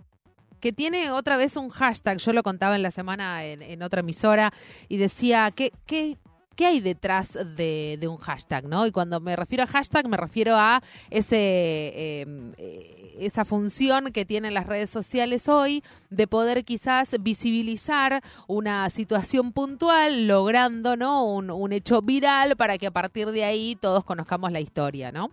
que 0.62 0.72
tiene 0.72 1.10
otra 1.10 1.36
vez 1.36 1.56
un 1.56 1.70
hashtag. 1.70 2.18
Yo 2.18 2.32
lo 2.32 2.44
contaba 2.44 2.76
en 2.76 2.82
la 2.82 2.92
semana 2.92 3.44
en, 3.44 3.82
otra 3.82 4.00
emisora 4.00 4.52
y 4.88 4.96
decía, 4.96 5.50
¿qué, 5.50 5.72
qué, 5.86 6.16
qué 6.54 6.66
hay 6.66 6.80
detrás 6.80 7.38
de, 7.56 7.98
un 8.08 8.16
hashtag? 8.18 8.66
¿no? 8.66 8.86
Y 8.86 8.92
cuando 8.92 9.20
me 9.20 9.36
refiero 9.36 9.64
a 9.64 9.66
hashtag 9.66 10.08
me 10.08 10.16
refiero 10.16 10.56
a 10.56 10.82
ese... 11.10 11.36
Eh, 11.38 12.98
esa 13.18 13.44
función 13.44 14.12
que 14.12 14.24
tienen 14.24 14.54
las 14.54 14.66
redes 14.66 14.90
sociales 14.90 15.48
hoy 15.48 15.82
de 16.10 16.26
poder 16.26 16.64
quizás 16.64 17.16
visibilizar 17.20 18.22
una 18.46 18.88
situación 18.90 19.52
puntual, 19.52 20.26
logrando 20.26 20.96
¿no? 20.96 21.24
un, 21.24 21.72
hecho 21.72 22.02
viral 22.02 22.56
para 22.56 22.78
que 22.78 22.86
a 22.86 22.90
partir 22.90 23.30
de 23.30 23.44
ahí 23.44 23.76
todos 23.76 24.04
conozcamos 24.04 24.52
la 24.52 24.60
historia, 24.60 25.12
¿no? 25.12 25.30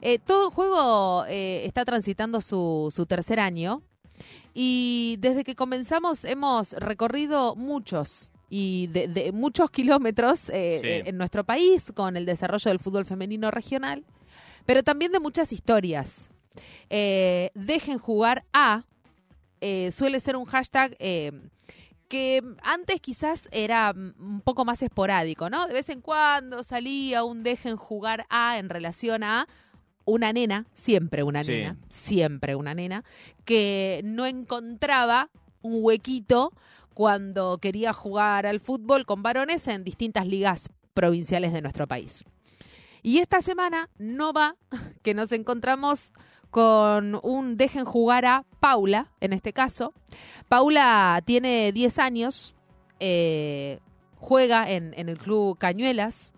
Eh, 0.00 0.18
todo 0.18 0.48
el 0.48 0.54
juego 0.54 1.24
eh, 1.26 1.64
está 1.64 1.84
transitando 1.84 2.40
su, 2.42 2.92
su 2.94 3.06
tercer 3.06 3.40
año 3.40 3.80
y 4.52 5.16
desde 5.20 5.44
que 5.44 5.54
comenzamos 5.54 6.24
hemos 6.24 6.72
recorrido 6.74 7.56
muchos 7.56 8.30
y 8.56 8.86
de, 8.86 9.32
muchos 9.32 9.68
kilómetros 9.68 10.48
eh, 10.48 11.02
en 11.06 11.18
nuestro 11.18 11.42
país 11.42 11.90
con 11.90 12.16
el 12.16 12.24
desarrollo 12.24 12.70
del 12.70 12.78
fútbol 12.78 13.04
femenino 13.04 13.50
regional, 13.50 14.04
pero 14.64 14.84
también 14.84 15.10
de 15.10 15.18
muchas 15.18 15.52
historias. 15.52 16.28
Eh, 16.88 17.50
dejen 17.56 17.98
jugar 17.98 18.44
a, 18.52 18.84
eh, 19.60 19.90
suele 19.90 20.20
ser 20.20 20.36
un 20.36 20.44
hashtag 20.44 20.94
eh, 21.00 21.32
que 22.06 22.42
antes 22.62 23.00
quizás 23.00 23.48
era 23.50 23.92
un 23.92 24.40
poco 24.40 24.64
más 24.64 24.82
esporádico, 24.82 25.50
¿no? 25.50 25.66
De 25.66 25.74
vez 25.74 25.88
en 25.88 26.00
cuando 26.00 26.62
salía 26.62 27.24
un 27.24 27.42
dejen 27.42 27.76
jugar 27.76 28.24
a 28.30 28.58
en 28.58 28.68
relación 28.68 29.24
a 29.24 29.48
una 30.04 30.32
nena, 30.32 30.66
siempre 30.72 31.24
una 31.24 31.42
nena, 31.42 31.76
siempre 31.88 32.54
una 32.54 32.72
nena, 32.72 33.02
que 33.44 34.00
no 34.04 34.26
encontraba 34.26 35.28
un 35.60 35.78
huequito 35.82 36.52
cuando 36.94 37.58
quería 37.58 37.92
jugar 37.92 38.46
al 38.46 38.60
fútbol 38.60 39.04
con 39.04 39.22
varones 39.22 39.66
en 39.68 39.84
distintas 39.84 40.26
ligas 40.26 40.70
provinciales 40.94 41.52
de 41.52 41.60
nuestro 41.60 41.86
país. 41.86 42.24
Y 43.02 43.18
esta 43.18 43.42
semana 43.42 43.90
no 43.98 44.32
va 44.32 44.56
que 45.02 45.12
nos 45.12 45.32
encontramos 45.32 46.12
con 46.50 47.18
un 47.22 47.56
dejen 47.56 47.84
jugar 47.84 48.24
a 48.24 48.44
Paula, 48.60 49.10
en 49.20 49.32
este 49.32 49.52
caso. 49.52 49.92
Paula 50.48 51.20
tiene 51.26 51.72
10 51.72 51.98
años, 51.98 52.54
eh, 53.00 53.80
juega 54.14 54.70
en, 54.70 54.94
el 54.96 55.18
club 55.18 55.58
Cañuelas. 55.58 56.32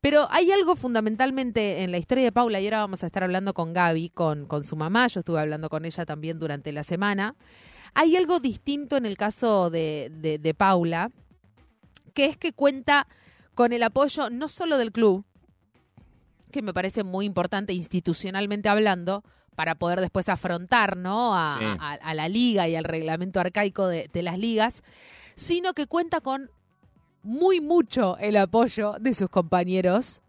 Pero 0.00 0.26
hay 0.30 0.50
algo 0.50 0.74
fundamentalmente 0.74 1.82
en 1.84 1.92
la 1.92 1.98
historia 1.98 2.24
de 2.24 2.32
Paula, 2.32 2.60
y 2.60 2.66
ahora 2.66 2.80
vamos 2.80 3.04
a 3.04 3.06
estar 3.06 3.22
hablando 3.22 3.54
con 3.54 3.72
Gaby, 3.72 4.10
con, 4.10 4.46
con 4.46 4.64
su 4.64 4.74
mamá, 4.74 5.06
yo 5.06 5.20
estuve 5.20 5.40
hablando 5.40 5.68
con 5.68 5.84
ella 5.84 6.04
también 6.04 6.38
durante 6.38 6.72
la 6.72 6.82
semana. 6.82 7.36
Hay 7.94 8.16
algo 8.16 8.40
distinto 8.40 8.96
en 8.96 9.06
el 9.06 9.16
caso 9.16 9.70
de, 9.70 10.10
de 10.40 10.54
Paula, 10.54 11.10
que 12.14 12.26
es 12.26 12.36
que 12.36 12.52
cuenta 12.52 13.06
con 13.54 13.72
el 13.72 13.82
apoyo 13.82 14.30
no 14.30 14.48
solo 14.48 14.78
del 14.78 14.92
club, 14.92 15.24
que 16.50 16.62
me 16.62 16.72
parece 16.72 17.04
muy 17.04 17.26
importante 17.26 17.72
institucionalmente 17.72 18.68
hablando, 18.68 19.22
para 19.58 19.74
poder 19.74 20.00
después 20.00 20.28
afrontar 20.28 20.96
¿no? 20.96 21.34
a, 21.34 21.98
la 22.14 22.28
liga 22.28 22.68
y 22.68 22.76
al 22.76 22.84
reglamento 22.84 23.40
arcaico 23.40 23.88
de, 23.88 24.08
las 24.22 24.38
ligas, 24.38 24.84
sino 25.34 25.74
que 25.74 25.88
cuenta 25.88 26.20
con 26.20 26.48
muy 27.24 27.60
mucho 27.60 28.16
el 28.18 28.36
apoyo 28.36 28.94
de 29.00 29.14
sus 29.14 29.28
compañeros, 29.28 30.22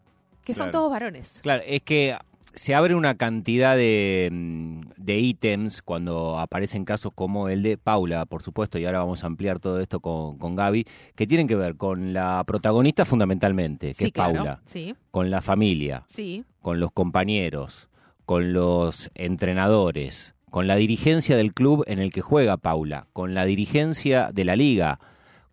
que 0.43 0.55
son 0.55 0.71
todos 0.71 0.89
varones. 0.89 1.41
Claro, 1.43 1.61
es 1.63 1.83
que 1.83 2.17
se 2.53 2.75
abre 2.75 2.95
una 2.95 3.15
cantidad 3.15 3.75
de, 3.75 4.29
mm, 4.31 4.81
de 4.97 5.19
ítems 5.19 5.81
cuando 5.81 6.39
aparecen 6.39 6.85
casos 6.85 7.11
como 7.13 7.49
el 7.49 7.63
de 7.63 7.77
Paula, 7.77 8.25
por 8.25 8.43
supuesto, 8.43 8.79
y 8.79 8.85
ahora 8.85 8.99
vamos 8.99 9.23
a 9.23 9.27
ampliar 9.27 9.59
todo 9.59 9.79
esto 9.79 9.99
con, 9.99 10.37
con 10.37 10.55
Gaby, 10.55 10.85
que 11.15 11.27
tienen 11.27 11.47
que 11.47 11.55
ver 11.55 11.75
con 11.75 12.13
la 12.13 12.43
protagonista 12.45 13.05
fundamentalmente, 13.05 13.93
que 13.93 14.07
es 14.07 14.11
Paula, 14.11 14.61
con 15.11 15.29
la 15.29 15.41
familia, 15.41 16.05
con 16.61 16.79
los 16.79 16.91
compañeros, 16.91 17.89
con 18.25 18.53
los 18.53 19.11
entrenadores, 19.15 20.35
con 20.49 20.67
la 20.67 20.75
dirigencia 20.75 21.38
del 21.38 21.53
club 21.53 21.83
en 21.88 21.99
el 21.99 22.11
que 22.11 22.21
juega 22.21 22.57
Paula, 22.57 23.07
con 23.13 23.33
la 23.33 23.45
dirigencia 23.45 24.31
de 24.33 24.45
la 24.45 24.55
liga, 24.55 24.99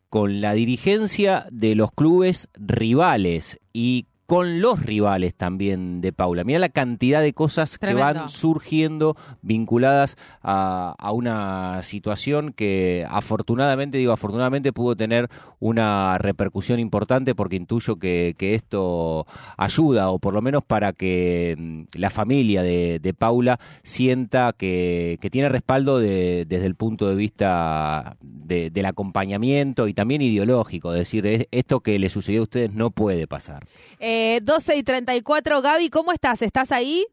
con 0.09 0.41
la 0.41 0.55
dirigencia 0.55 1.47
de 1.51 1.75
los 1.75 1.91
clubes 1.93 2.49
rivales 2.55 3.61
y 3.73 4.07
con 4.27 4.61
los 4.61 4.83
rivales 4.83 5.35
también 5.35 6.01
de 6.01 6.13
Paula. 6.13 6.43
Mira 6.43 6.59
la 6.59 6.69
cantidad 6.69 7.23
de 7.23 7.33
cosas 7.33 7.79
que 7.79 7.95
van 7.95 8.29
surgiendo 8.29 9.17
vinculadas 9.41 10.17
a, 10.43 10.95
una 11.13 11.83
situación 11.83 12.53
que 12.53 13.07
afortunadamente, 13.09 13.99
digo 13.99 14.13
afortunadamente, 14.13 14.73
pudo 14.73 14.97
tener 14.97 15.31
una 15.61 16.19
repercusión 16.19 16.81
importante 16.81 17.35
porque 17.35 17.57
intuyo 17.57 17.97
que, 17.97 18.35
esto 18.39 19.27
ayuda, 19.57 20.11
o 20.11 20.19
por 20.19 20.35
lo 20.35 20.43
menos 20.43 20.63
para 20.65 20.93
que 20.93 21.55
mm, 21.59 21.83
la 21.95 22.11
familia 22.11 22.63
de, 22.63 23.15
Paula 23.17 23.59
sienta 23.83 24.53
que, 24.57 25.19
tiene 25.31 25.49
respaldo 25.49 25.99
desde 25.99 26.67
el 26.67 26.75
punto 26.75 27.09
de 27.09 27.15
vista 27.15 28.17
del 28.21 28.87
acompañamiento 28.87 29.89
y 29.89 29.95
también 29.95 30.23
ideológico, 30.23 30.93
es 30.93 30.99
decir, 31.01 31.49
esto 31.51 31.81
que 31.81 31.99
le 31.99 32.11
sucedió 32.11 32.41
a 32.41 32.45
ustedes 32.45 32.73
no 32.73 32.91
puede 32.91 33.27
pasar. 33.27 33.65
Eh, 33.99 34.16
12 34.43 34.77
y 34.77 34.83
34. 34.83 35.63
Gaby, 35.63 35.91
¿cómo 35.91 36.13
estás? 36.13 36.43
¿Estás 36.43 36.73
ahí? 36.73 37.07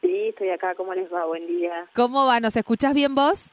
Sí, 0.00 0.28
estoy 0.28 0.50
acá. 0.50 0.74
¿Cómo 0.74 0.94
les 0.94 1.12
va? 1.12 1.26
Buen 1.26 1.46
día. 1.46 1.88
¿Cómo 1.94 2.26
va? 2.26 2.40
¿Nos 2.40 2.56
escuchás 2.56 2.94
bien 2.94 3.14
vos? 3.14 3.52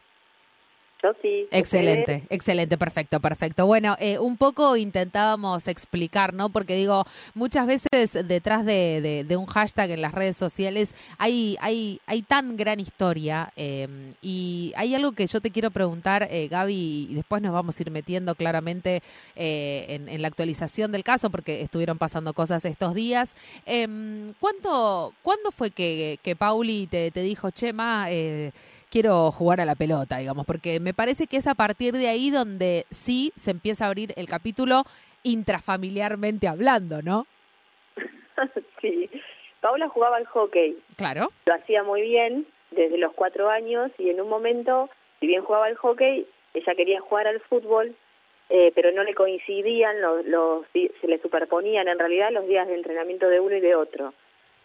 Excelente, 1.51 2.23
excelente, 2.29 2.77
perfecto, 2.77 3.19
perfecto. 3.19 3.65
Bueno, 3.65 3.95
eh, 3.99 4.19
un 4.19 4.37
poco 4.37 4.75
intentábamos 4.77 5.67
explicar, 5.67 6.33
¿no? 6.33 6.49
Porque 6.49 6.75
digo, 6.75 7.05
muchas 7.33 7.67
veces 7.67 8.27
detrás 8.27 8.65
de, 8.65 9.25
un 9.37 9.45
hashtag 9.45 9.91
en 9.91 10.01
las 10.01 10.13
redes 10.13 10.37
sociales 10.37 10.95
hay, 11.17 11.57
hay, 11.59 11.99
hay 12.05 12.21
tan 12.21 12.55
gran 12.55 12.79
historia 12.79 13.51
em, 13.55 14.13
y 14.21 14.71
hay 14.75 14.95
algo 14.95 15.11
que 15.11 15.27
yo 15.27 15.41
te 15.41 15.51
quiero 15.51 15.71
preguntar, 15.71 16.27
eh, 16.31 16.47
Gaby, 16.47 17.07
y 17.09 17.15
después 17.15 17.41
nos 17.41 17.53
vamos 17.53 17.77
a 17.77 17.83
ir 17.83 17.91
metiendo 17.91 18.35
claramente 18.35 19.01
eh, 19.35 20.01
en, 20.07 20.21
la 20.21 20.27
actualización 20.27 20.91
del 20.91 21.03
caso 21.03 21.29
porque 21.29 21.61
estuvieron 21.61 21.97
pasando 21.97 22.33
cosas 22.33 22.63
estos 22.65 22.93
días. 22.93 23.35
Eh, 23.65 23.87
¿Cuánto, 24.39 25.13
¿Cuándo 25.21 25.51
fue 25.51 25.71
que, 25.71 26.19
que 26.23 26.35
Pauli 26.35 26.87
te, 26.87 27.11
te 27.11 27.21
dijo, 27.21 27.51
Chema, 27.51 28.07
eh, 28.09 28.51
quiero 28.95 29.29
jugar 29.29 29.59
a 29.59 29.65
la 29.65 29.75
pelota, 29.75 30.19
digamos, 30.19 30.45
porque 30.45 30.79
me 30.79 30.93
parece 30.93 31.27
que 31.27 31.35
es 31.35 31.47
a 31.47 31.53
partir 31.53 31.95
de 31.95 32.07
ahí 32.07 32.31
donde 32.31 32.85
sí 32.91 33.33
se 33.35 33.51
empieza 33.51 33.83
a 33.83 33.87
abrir 33.89 34.13
el 34.15 34.25
capítulo 34.25 34.83
intrafamiliarmente 35.21 36.47
hablando, 36.47 37.01
¿no? 37.01 37.27
sí. 38.81 39.09
Paula 39.59 39.89
jugaba 39.89 40.15
al 40.15 40.25
hockey. 40.27 40.77
Claro. 40.95 41.27
Lo 41.45 41.55
hacía 41.55 41.83
muy 41.83 42.03
bien 42.03 42.47
desde 42.71 42.97
los 42.97 43.11
cuatro 43.11 43.49
años 43.49 43.91
y 43.97 44.11
en 44.11 44.21
un 44.21 44.29
momento, 44.29 44.89
si 45.19 45.27
bien 45.27 45.43
jugaba 45.43 45.65
al 45.65 45.75
hockey, 45.75 46.25
ella 46.53 46.75
quería 46.75 47.01
jugar 47.01 47.27
al 47.27 47.41
fútbol, 47.41 47.93
eh, 48.47 48.71
pero 48.75 48.93
no 48.93 49.03
le 49.03 49.13
coincidían, 49.13 49.99
los, 49.99 50.25
los, 50.25 50.65
se 50.71 51.07
le 51.09 51.21
superponían 51.21 51.89
en 51.89 51.99
realidad 51.99 52.31
los 52.31 52.47
días 52.47 52.65
de 52.65 52.75
entrenamiento 52.75 53.27
de 53.27 53.41
uno 53.41 53.57
y 53.57 53.59
de 53.59 53.75
otro. 53.75 54.13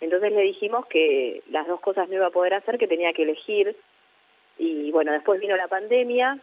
Entonces 0.00 0.30
le 0.30 0.42
dijimos 0.42 0.86
que 0.86 1.42
las 1.50 1.66
dos 1.66 1.80
cosas 1.80 2.08
no 2.08 2.14
iba 2.14 2.26
a 2.26 2.30
poder 2.30 2.54
hacer, 2.54 2.78
que 2.78 2.86
tenía 2.86 3.12
que 3.12 3.24
elegir. 3.24 3.76
Y 4.62 4.90
bueno, 4.92 5.12
después 5.12 5.40
vino 5.40 5.56
la 5.56 5.68
pandemia. 5.68 6.38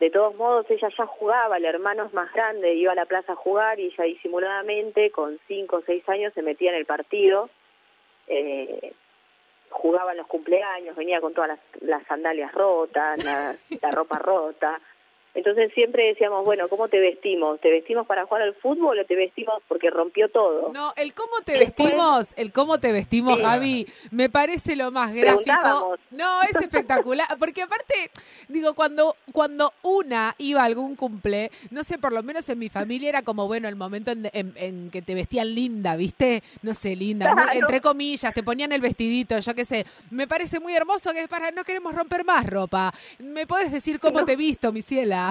De 0.00 0.10
todos 0.10 0.34
modos, 0.34 0.64
ella 0.70 0.88
ya 0.96 1.06
jugaba, 1.06 1.58
el 1.58 1.66
hermano 1.66 2.06
es 2.06 2.14
más 2.14 2.32
grande, 2.32 2.72
iba 2.72 2.92
a 2.92 2.94
la 2.94 3.04
plaza 3.04 3.34
a 3.34 3.36
jugar 3.36 3.78
y 3.78 3.86
ella 3.86 4.04
disimuladamente, 4.04 5.10
con 5.10 5.38
cinco 5.46 5.76
o 5.76 5.82
seis 5.82 6.08
años, 6.08 6.32
se 6.32 6.40
metía 6.40 6.70
en 6.70 6.78
el 6.78 6.86
partido. 6.86 7.50
Eh, 8.28 8.94
jugaba 9.68 10.12
en 10.12 10.18
los 10.18 10.26
cumpleaños, 10.26 10.96
venía 10.96 11.20
con 11.20 11.34
todas 11.34 11.58
las, 11.82 12.06
sandalias 12.06 12.52
rotas, 12.54 13.22
la 13.22 13.90
ropa 13.90 14.18
rota. 14.18 14.80
Entonces 15.34 15.72
siempre 15.74 16.06
decíamos, 16.06 16.44
bueno, 16.44 16.68
¿cómo 16.68 16.86
te 16.88 17.00
vestimos? 17.00 17.60
¿Te 17.60 17.68
vestimos 17.68 18.06
para 18.06 18.24
jugar 18.24 18.42
al 18.42 18.54
fútbol 18.54 19.00
o 19.00 19.04
te 19.04 19.16
vestimos 19.16 19.62
porque 19.66 19.90
rompió 19.90 20.28
todo? 20.28 20.72
No, 20.72 20.92
el 20.96 21.12
cómo 21.12 21.40
te 21.44 21.58
vestimos, 21.58 22.32
el 22.36 22.52
cómo 22.52 22.78
te 22.78 22.92
vestimos, 22.92 23.40
Javi, 23.40 23.86
me 24.12 24.30
parece 24.30 24.76
lo 24.76 24.92
más 24.92 25.12
gráfico. 25.12 25.98
No, 26.12 26.42
es 26.42 26.54
espectacular, 26.54 27.26
porque 27.40 27.62
aparte, 27.62 28.10
digo, 28.48 28.74
cuando 28.74 29.16
cuando 29.32 29.72
una 29.82 30.36
iba 30.38 30.62
a 30.62 30.66
algún 30.66 30.94
cumple, 30.94 31.50
no 31.70 31.82
sé, 31.82 31.98
por 31.98 32.12
lo 32.12 32.22
menos 32.22 32.48
en 32.48 32.58
mi 32.58 32.68
familia 32.68 33.08
era 33.08 33.22
como, 33.22 33.48
bueno, 33.48 33.68
el 33.68 33.76
momento 33.76 34.12
en, 34.12 34.90
que 34.90 35.02
te 35.02 35.14
vestían 35.14 35.52
linda, 35.52 35.96
¿viste? 35.96 36.44
No 36.62 36.74
sé, 36.74 36.94
linda, 36.94 37.34
entre 37.52 37.80
comillas, 37.80 38.32
te 38.32 38.44
ponían 38.44 38.70
el 38.70 38.80
vestidito, 38.80 39.36
yo 39.40 39.54
qué 39.54 39.64
sé. 39.64 39.84
Me 40.10 40.28
parece 40.28 40.60
muy 40.60 40.74
hermoso 40.76 41.12
que 41.12 41.22
es 41.22 41.28
para 41.28 41.50
no 41.50 41.64
queremos 41.64 41.92
romper 41.92 42.24
más 42.24 42.46
ropa. 42.46 42.92
¿Me 43.18 43.48
puedes 43.48 43.72
decir 43.72 43.98
cómo 43.98 44.24
te 44.24 44.36
visto, 44.36 44.72
mi 44.72 44.82
ciela? 44.82 45.23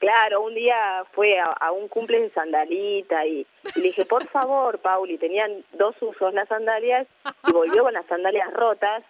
Claro, 0.00 0.40
un 0.40 0.54
día 0.54 1.04
fue 1.12 1.38
a, 1.38 1.70
un 1.72 1.86
cumple 1.88 2.22
de 2.22 2.30
sandalita 2.30 3.26
y, 3.26 3.46
le 3.76 3.82
dije, 3.82 4.06
por 4.06 4.26
favor, 4.28 4.78
Pauli, 4.78 5.18
tenían 5.18 5.62
dos 5.74 5.94
usos 6.00 6.32
las 6.32 6.48
sandalias 6.48 7.06
y 7.46 7.52
volvió 7.52 7.82
con 7.82 7.92
las 7.92 8.06
sandalias 8.06 8.50
rotas 8.54 9.04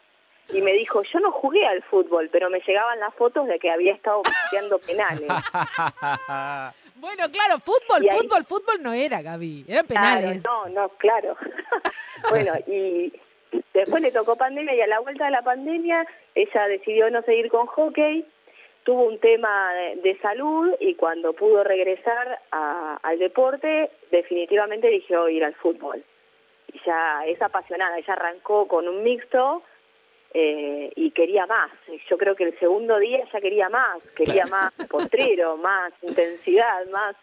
y 0.53 0.61
me 0.61 0.73
dijo, 0.73 1.05
yo 1.05 1.21
no 1.21 1.31
jugué 1.31 1.65
al 1.65 1.81
fútbol, 1.85 2.29
pero 2.32 2.50
me 2.50 2.59
llegaban 2.67 2.99
las 2.99 3.15
fotos 3.15 3.47
de 3.47 3.61
que 3.61 3.71
había 3.71 3.93
estado 3.93 4.23
pateando 4.23 4.81
penales. 4.81 5.29
bueno, 6.97 7.31
claro, 7.31 7.61
fútbol, 7.61 8.05
fútbol, 8.11 8.44
fútbol 8.44 8.82
no 8.82 8.93
era, 8.93 9.23
Gaby, 9.23 9.67
eran 9.69 9.87
penales. 9.87 10.43
no, 10.43 10.69
no, 10.71 10.88
claro. 10.88 11.37
bueno, 12.31 12.53
y 12.67 13.12
después 13.73 14.03
le 14.03 14.11
tocó 14.11 14.35
pandemia 14.35 14.75
y 14.75 14.81
a 14.81 14.88
la 14.88 14.99
vuelta 14.99 15.27
de 15.27 15.31
la 15.31 15.43
pandemia 15.43 16.05
ella 16.35 16.67
decidió 16.67 17.09
no 17.11 17.23
seguir 17.23 17.49
con 17.49 17.67
hockey 17.67 18.27
tuvo 18.91 19.05
un 19.05 19.21
tema 19.21 19.73
de, 20.03 20.19
salud 20.21 20.75
y 20.81 20.97
cuando 20.97 21.33
pudo 21.33 21.63
regresar 21.63 22.41
al 22.51 23.19
deporte, 23.21 23.89
definitivamente 24.11 24.89
eligió 24.89 25.29
ir 25.29 25.45
al 25.45 25.55
fútbol. 25.55 26.03
Y 26.73 26.81
ya 26.85 27.25
es 27.25 27.41
apasionada, 27.41 27.99
ella 27.99 28.15
arrancó 28.15 28.67
con 28.67 28.89
un 28.89 29.05
mixto 29.05 29.63
eh, 30.35 30.91
y 30.97 31.13
quería 31.13 31.47
más. 31.47 31.71
Yo 32.09 32.19
creo 32.19 32.35
que 32.35 32.43
el 32.43 32.59
segundo 32.59 32.99
día 32.99 33.25
ya 33.33 33.41
quería 33.41 33.69
más, 33.69 34.03
quería 34.17 34.47
más 34.47 34.73
postrero, 34.91 35.57
más 35.57 35.93
intensidad, 36.03 36.85
más 36.91 37.15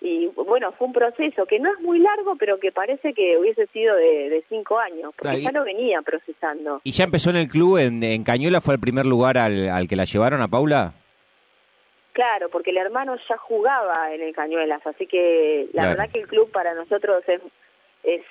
y 0.00 0.28
bueno, 0.28 0.72
fue 0.72 0.86
un 0.86 0.92
proceso 0.94 1.44
que 1.44 1.58
no 1.58 1.70
es 1.72 1.80
muy 1.80 1.98
largo, 1.98 2.36
pero 2.36 2.58
que 2.58 2.72
parece 2.72 3.12
que 3.12 3.36
hubiese 3.36 3.66
sido 3.66 3.94
de, 3.96 4.42
cinco 4.48 4.78
años, 4.78 5.12
porque 5.16 5.42
ya 5.42 5.52
lo 5.52 5.62
venía 5.64 6.00
procesando. 6.00 6.80
¿Y 6.84 6.92
ya 6.92 7.04
empezó 7.04 7.30
en 7.30 7.36
el 7.36 7.48
club, 7.48 7.76
en, 7.76 8.24
Cañuela 8.24 8.62
fue 8.62 8.74
el 8.74 8.80
primer 8.80 9.04
lugar 9.04 9.36
al, 9.36 9.68
al, 9.68 9.86
que 9.88 9.96
la 9.96 10.04
llevaron 10.04 10.40
a 10.40 10.48
Paula? 10.48 10.94
Claro, 12.12 12.48
porque 12.48 12.70
el 12.70 12.78
hermano 12.78 13.16
ya 13.28 13.36
jugaba 13.36 14.12
en 14.14 14.22
el 14.22 14.34
Cañuelas, 14.34 14.84
así 14.86 15.06
que 15.06 15.68
la 15.74 15.88
verdad 15.88 16.10
que 16.10 16.20
el 16.20 16.28
club 16.28 16.50
para 16.50 16.74
nosotros 16.74 17.22
es, 17.28 17.40
es 18.02 18.22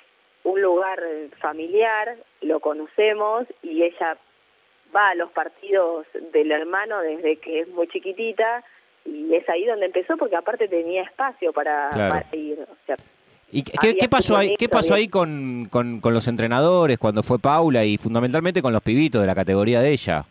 un 0.42 0.60
lugar 0.60 1.00
familiar, 1.40 2.16
lo 2.40 2.58
conocemos 2.60 3.46
y 3.62 3.84
ella 3.84 4.18
va 4.94 5.10
a 5.10 5.14
los 5.14 5.30
partidos 5.30 6.06
del 6.32 6.50
hermano 6.50 7.00
desde 7.00 7.36
que 7.36 7.60
es 7.60 7.68
muy 7.68 7.86
chiquitita 7.88 8.64
y 9.04 9.34
es 9.34 9.48
ahí 9.48 9.64
donde 9.64 9.86
empezó 9.86 10.16
porque 10.16 10.36
aparte 10.36 10.68
tenía 10.68 11.02
espacio 11.02 11.52
para, 11.52 12.24
ir. 12.32 12.66
¿Y 13.52 13.62
qué, 13.62 14.08
pasó 14.08 14.36
ahí, 14.36 14.54
qué 14.56 14.68
pasó 14.68 14.94
ahí 14.94 15.08
con, 15.08 15.68
con, 15.70 16.00
los 16.02 16.28
entrenadores 16.28 16.98
cuando 16.98 17.22
fue 17.22 17.38
Paula 17.38 17.84
y 17.84 17.96
fundamentalmente 17.96 18.62
con 18.62 18.72
los 18.72 18.82
pibitos 18.82 19.20
de 19.20 19.26
la 19.26 19.34
categoría 19.34 19.80
de 19.80 19.90
ella? 19.90 20.24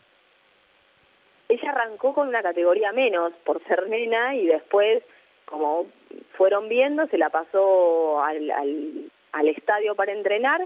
Ella 1.50 1.72
arrancó 1.72 2.14
con 2.14 2.28
una 2.28 2.42
categoría 2.42 2.92
menos 2.94 3.34
por 3.44 3.62
ser 3.66 3.90
nena 3.90 4.36
y 4.36 4.46
después, 4.46 5.04
como 5.46 5.88
fueron 6.38 6.70
viendo, 6.70 7.08
se 7.08 7.18
la 7.18 7.30
pasó 7.30 8.22
al, 8.24 8.52
al, 8.52 9.48
estadio 9.48 9.96
para 9.96 10.14
entrenar. 10.14 10.66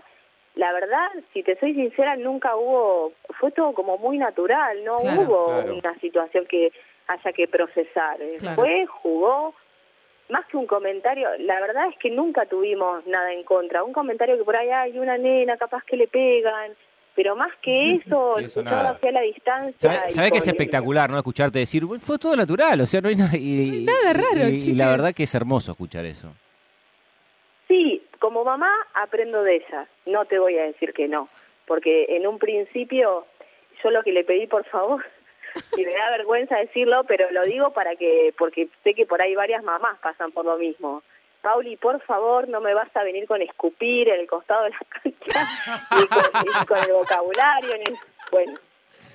La 0.55 0.71
verdad, 0.73 1.07
si 1.33 1.41
te 1.41 1.57
soy 1.59 1.73
sincera, 1.73 2.15
nunca 2.17 2.55
hubo, 2.55 3.13
fue 3.39 3.51
todo 3.51 3.73
como 3.73 3.97
muy 3.97 4.19
natural, 4.19 4.83
no 4.83 4.97
hubo 4.97 5.47
una 5.73 5.97
situación 5.99 6.45
que 6.45 6.71
haya 7.07 7.31
que 7.33 7.47
procesar. 7.47 8.17
Fue, 8.55 8.85
jugó, 8.85 9.53
más 10.29 10.45
que 10.47 10.57
un 10.57 10.65
comentario, 10.65 11.27
la 11.39 11.59
verdad 11.59 11.87
es 11.89 11.97
que 11.97 12.09
nunca 12.09 12.45
tuvimos 12.45 13.05
nada 13.07 13.31
en 13.33 13.43
contra. 13.43 13.83
Un 13.83 13.93
comentario 13.93 14.37
que 14.37 14.43
por 14.43 14.55
ahí 14.55 14.69
hay 14.69 14.97
una 14.97 15.17
nena, 15.17 15.57
capaz 15.57 15.83
que 15.83 15.97
le 15.97 16.07
pegan, 16.07 16.71
pero 17.15 17.35
más 17.35 17.51
que 17.61 17.95
eso, 17.95 18.39
escuchado 18.39 18.89
hacia 18.89 19.11
la 19.11 19.21
distancia. 19.21 20.09
¿Sabes 20.09 20.31
que 20.31 20.37
es 20.39 20.47
espectacular, 20.47 21.09
no? 21.09 21.17
Escucharte 21.17 21.59
decir, 21.59 21.83
fue 21.99 22.17
todo 22.17 22.35
natural, 22.35 22.81
o 22.81 22.85
sea, 22.85 23.01
no 23.01 23.09
hay 23.09 23.15
nada, 23.15 23.37
y, 23.37 23.85
nada 23.85 24.13
raro. 24.13 24.49
Y, 24.49 24.73
la 24.73 24.89
verdad 24.89 25.13
que 25.13 25.23
es 25.23 25.35
hermoso 25.35 25.71
escuchar 25.71 26.05
eso. 26.05 26.33
Sí, 27.67 28.01
como 28.19 28.43
mamá 28.43 28.71
aprendo 28.93 29.43
de 29.43 29.57
ella, 29.57 29.87
no 30.05 30.25
te 30.25 30.39
voy 30.39 30.57
a 30.57 30.63
decir 30.63 30.93
que 30.93 31.07
no, 31.07 31.29
porque 31.67 32.05
en 32.09 32.25
un 32.25 32.39
principio 32.39 33.25
yo 33.83 33.91
lo 33.91 34.01
que 34.03 34.11
le 34.11 34.23
pedí, 34.23 34.47
por 34.47 34.65
favor, 34.65 35.03
y 35.77 35.85
me 35.85 35.93
da 35.93 36.11
vergüenza 36.11 36.57
decirlo, 36.57 37.03
pero 37.05 37.29
lo 37.31 37.43
digo 37.43 37.71
para 37.71 37.95
que, 37.95 38.33
porque 38.37 38.69
sé 38.83 38.93
que 38.93 39.05
por 39.05 39.21
ahí 39.21 39.35
varias 39.35 39.63
mamás 39.63 39.99
pasan 39.99 40.31
por 40.31 40.45
lo 40.45 40.57
mismo. 40.57 41.03
Pauli, 41.41 41.75
por 41.75 41.99
favor, 42.01 42.47
no 42.47 42.61
me 42.61 42.73
vas 42.73 42.95
a 42.95 43.03
venir 43.03 43.27
con 43.27 43.41
escupir 43.41 44.07
en 44.07 44.21
el 44.21 44.27
costado 44.27 44.63
de 44.63 44.69
la 44.69 44.79
cancha, 44.89 45.47
ni 46.41 46.65
con, 46.65 46.77
el 46.77 46.93
vocabulario, 46.93 47.75
ni, 47.77 47.95
bueno. 48.31 48.59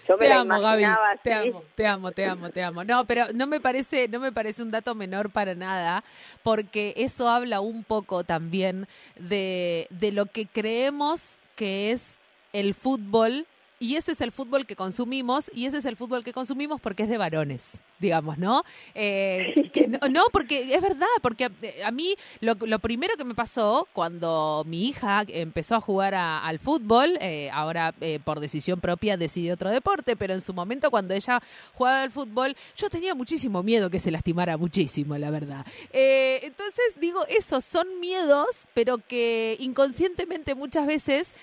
Yo 0.06 0.16
me 0.16 0.26
te 0.26 0.32
amo, 0.32 0.60
Gaby. 0.60 0.82
Te 1.22 1.32
amo, 1.32 1.62
te 1.74 1.86
amo, 1.86 2.12
te 2.12 2.24
amo, 2.24 2.50
te 2.50 2.62
amo. 2.62 2.84
No, 2.84 3.04
pero 3.04 3.26
no 3.34 3.46
me 3.46 3.60
parece, 3.60 4.08
no 4.08 4.20
me 4.20 4.32
parece 4.32 4.62
un 4.62 4.70
dato 4.70 4.94
menor 4.94 5.30
para 5.30 5.54
nada, 5.54 6.02
porque 6.42 6.94
eso 6.96 7.28
habla 7.28 7.60
un 7.60 7.84
poco 7.84 8.24
también 8.24 8.86
de, 9.16 9.86
de 9.90 10.12
lo 10.12 10.26
que 10.26 10.46
creemos 10.46 11.38
que 11.56 11.90
es 11.90 12.18
el 12.52 12.74
fútbol 12.74 13.46
y 13.78 13.96
ese 13.96 14.12
es 14.12 14.20
el 14.20 14.32
fútbol 14.32 14.66
que 14.66 14.76
consumimos 14.76 15.50
y 15.54 15.66
ese 15.66 15.78
es 15.78 15.84
el 15.84 15.96
fútbol 15.96 16.24
que 16.24 16.32
consumimos 16.32 16.80
porque 16.80 17.04
es 17.04 17.08
de 17.08 17.18
varones, 17.18 17.80
digamos, 17.98 18.38
¿no? 18.38 18.62
Eh, 18.94 19.54
no, 20.10 20.24
porque 20.32 20.74
es 20.74 20.80
verdad, 20.80 21.06
porque 21.22 21.50
eh, 21.62 21.82
a 21.84 21.90
mí 21.90 22.14
lo, 22.40 22.56
primero 22.78 23.14
que 23.16 23.24
me 23.24 23.34
pasó 23.34 23.88
cuando 23.92 24.64
mi 24.66 24.88
hija 24.88 25.24
empezó 25.28 25.76
a 25.76 25.80
jugar 25.80 26.14
al 26.14 26.58
fútbol, 26.58 27.18
eh, 27.20 27.50
ahora 27.52 27.94
por 28.24 28.40
decisión 28.40 28.80
propia 28.80 29.16
decidió 29.16 29.54
otro 29.54 29.70
deporte, 29.70 30.16
pero 30.16 30.34
en 30.34 30.40
su 30.40 30.54
momento 30.54 30.90
cuando 30.90 31.14
ella 31.14 31.40
jugaba 31.74 32.02
al 32.02 32.10
fútbol, 32.10 32.56
yo 32.76 32.88
tenía 32.88 33.14
muchísimo 33.14 33.62
miedo 33.62 33.90
que 33.90 34.00
se 34.00 34.10
lastimara 34.10 34.56
muchísimo, 34.56 35.16
la 35.18 35.30
verdad. 35.30 35.66
entonces 35.92 36.94
digo, 37.00 37.24
esos 37.28 37.64
son 37.64 38.00
miedos, 38.00 38.66
pero 38.74 38.98
que 38.98 39.56
inconscientemente 39.60 40.54
muchas 40.54 40.86
veces 40.86 41.34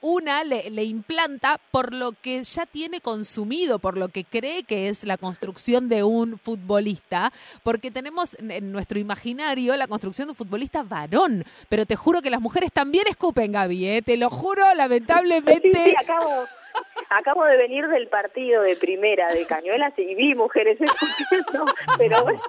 una 0.00 0.44
le, 0.44 0.70
le 0.70 0.84
implanta 0.84 1.60
por 1.70 1.92
lo 1.92 2.12
que 2.12 2.42
ya 2.44 2.66
tiene 2.66 3.00
consumido, 3.00 3.78
por 3.78 3.98
lo 3.98 4.08
que 4.08 4.24
cree 4.24 4.62
que 4.62 4.88
es 4.88 5.04
la 5.04 5.16
construcción 5.16 5.88
de 5.88 5.95
un 6.02 6.38
futbolista, 6.38 7.32
porque 7.62 7.90
tenemos 7.90 8.38
en 8.38 8.72
nuestro 8.72 8.98
imaginario 8.98 9.76
la 9.76 9.86
construcción 9.86 10.28
de 10.28 10.32
un 10.32 10.36
futbolista 10.36 10.82
varón, 10.82 11.44
pero 11.68 11.86
te 11.86 11.96
juro 11.96 12.22
que 12.22 12.30
las 12.30 12.40
mujeres 12.40 12.72
también 12.72 13.04
escupen, 13.08 13.52
Gaby, 13.52 13.86
¿eh? 13.86 14.02
te 14.02 14.16
lo 14.16 14.30
juro, 14.30 14.62
lamentablemente. 14.74 15.70
Sí, 15.72 15.94
acabo, 15.98 16.44
acabo 17.10 17.44
de 17.44 17.56
venir 17.56 17.86
del 17.88 18.08
partido 18.08 18.62
de 18.62 18.76
primera 18.76 19.32
de 19.32 19.46
Cañuelas 19.46 19.92
y 19.98 20.14
vi 20.14 20.34
mujeres 20.34 20.78
escupiendo, 20.80 21.64
pero 21.98 22.22
bueno. 22.24 22.40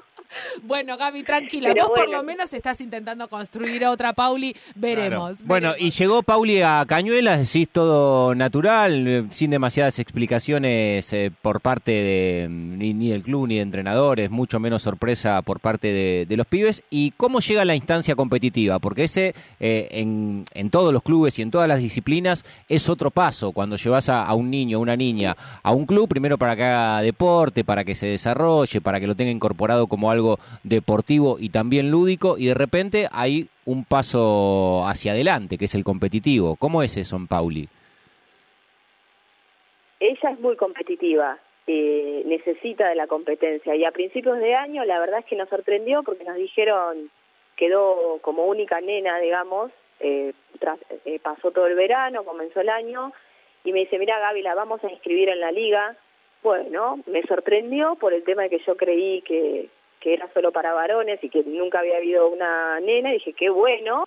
Bueno, 0.63 0.97
Gaby, 0.97 1.23
tranquila. 1.23 1.73
Vos 1.73 1.91
por 1.95 2.09
lo 2.09 2.23
menos 2.23 2.51
estás 2.53 2.81
intentando 2.81 3.27
construir 3.27 3.85
otra 3.85 4.13
Pauli. 4.13 4.55
Veremos. 4.75 5.37
Bueno, 5.43 5.73
y 5.77 5.91
llegó 5.91 6.23
Pauli 6.23 6.61
a 6.61 6.83
Cañuelas, 6.87 7.39
decís 7.39 7.69
todo 7.69 8.35
natural, 8.35 9.07
eh, 9.07 9.23
sin 9.31 9.51
demasiadas 9.51 9.99
explicaciones 9.99 11.11
eh, 11.13 11.31
por 11.41 11.61
parte 11.61 11.91
de 11.91 12.47
ni, 12.49 13.09
del 13.09 13.23
club 13.23 13.47
ni 13.47 13.55
de 13.55 13.61
entrenadores, 13.61 14.29
mucho 14.29 14.59
menos 14.59 14.81
sorpresa 14.83 15.41
por 15.41 15.59
parte 15.59 15.93
de, 16.27 16.37
los 16.37 16.45
pibes. 16.45 16.83
¿Y 16.89 17.11
cómo 17.11 17.39
llega 17.39 17.65
la 17.65 17.75
instancia 17.75 18.15
competitiva? 18.15 18.79
Porque 18.79 19.05
ese, 19.05 19.33
eh, 19.59 19.87
en, 19.91 20.45
en, 20.53 20.69
todos 20.69 20.93
los 20.93 21.01
clubes 21.01 21.39
y 21.39 21.41
en 21.41 21.51
todas 21.51 21.67
las 21.67 21.79
disciplinas, 21.79 22.43
es 22.69 22.89
otro 22.89 23.09
paso. 23.11 23.51
Cuando 23.51 23.75
llevas 23.75 24.09
a, 24.09 24.23
a 24.23 24.33
un 24.35 24.51
niño, 24.51 24.79
una 24.79 24.95
niña, 24.95 25.35
a 25.63 25.71
un 25.71 25.85
club, 25.85 26.07
primero 26.07 26.37
para 26.37 26.55
que 26.55 26.63
haga 26.63 27.01
deporte, 27.01 27.63
para 27.63 27.83
que 27.83 27.95
se 27.95 28.07
desarrolle, 28.07 28.81
para 28.81 28.99
que 28.99 29.07
lo 29.07 29.15
tenga 29.15 29.31
incorporado 29.31 29.87
como 29.87 30.11
algo 30.11 30.16
deportivo 30.63 31.37
y 31.39 31.49
también 31.49 31.91
lúdico, 31.91 32.37
y 32.37 32.47
de 32.47 32.53
repente 32.53 33.07
hay 33.11 33.49
un 33.65 33.83
paso 33.85 34.85
hacia 34.85 35.11
adelante, 35.11 35.57
que 35.57 35.65
es 35.65 35.75
el 35.75 35.83
competitivo. 35.83 36.55
¿Cómo 36.55 36.83
es 36.83 36.97
eso 36.97 37.15
en 37.15 37.27
Pauli? 37.27 37.67
Ella 39.99 40.29
es 40.31 40.39
muy 40.39 40.55
competitiva, 40.55 41.37
eh, 41.65 42.23
necesita 42.25 42.89
de 42.89 42.95
la 42.95 43.07
competencia, 43.07 43.75
y 43.75 43.83
a 43.83 43.91
principios 43.91 44.37
de 44.39 44.55
año 44.55 44.85
la 44.85 44.99
verdad 44.99 45.19
es 45.19 45.25
que 45.25 45.35
nos 45.35 45.49
sorprendió 45.49 46.03
porque 46.03 46.23
nos 46.23 46.37
dijeron, 46.37 47.09
quedó 47.55 48.19
como 48.21 48.45
única 48.45 48.79
nena, 48.79 49.19
digamos, 49.19 49.71
eh, 49.99 50.33
eh, 51.05 51.19
pasó 51.19 51.51
todo 51.51 51.67
el 51.67 51.75
verano, 51.75 52.23
comenzó 52.23 52.61
el 52.61 52.69
año, 52.69 53.11
y 53.63 53.73
me 53.73 53.79
dice, 53.79 53.99
mira 53.99 54.19
Gaby, 54.19 54.43
la 54.43 54.55
vamos 54.55 54.83
a 54.83 54.89
inscribir 54.89 55.29
en 55.29 55.41
la 55.41 55.51
liga. 55.51 55.97
Bueno, 56.43 56.99
me 57.07 57.23
sorprendió 57.23 57.95
por 57.95 58.13
el 58.13 58.23
tema 58.23 58.43
de 58.43 58.49
que 58.49 58.59
yo 58.65 58.77
creí 58.77 59.21
que, 59.23 59.67
que 59.99 60.13
era 60.13 60.29
solo 60.33 60.51
para 60.51 60.73
varones 60.73 61.23
y 61.23 61.29
que 61.29 61.43
nunca 61.43 61.79
había 61.79 61.97
habido 61.97 62.29
una 62.29 62.79
nena, 62.79 63.11
y 63.11 63.15
dije, 63.15 63.33
qué 63.33 63.49
bueno, 63.49 64.05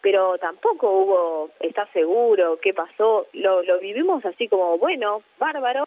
pero 0.00 0.38
tampoco 0.38 0.90
hubo, 0.90 1.50
¿está 1.60 1.86
seguro? 1.92 2.58
¿Qué 2.60 2.72
pasó? 2.74 3.26
Lo, 3.32 3.62
lo 3.62 3.78
vivimos 3.80 4.24
así 4.24 4.48
como, 4.48 4.78
bueno, 4.78 5.22
bárbaro, 5.38 5.84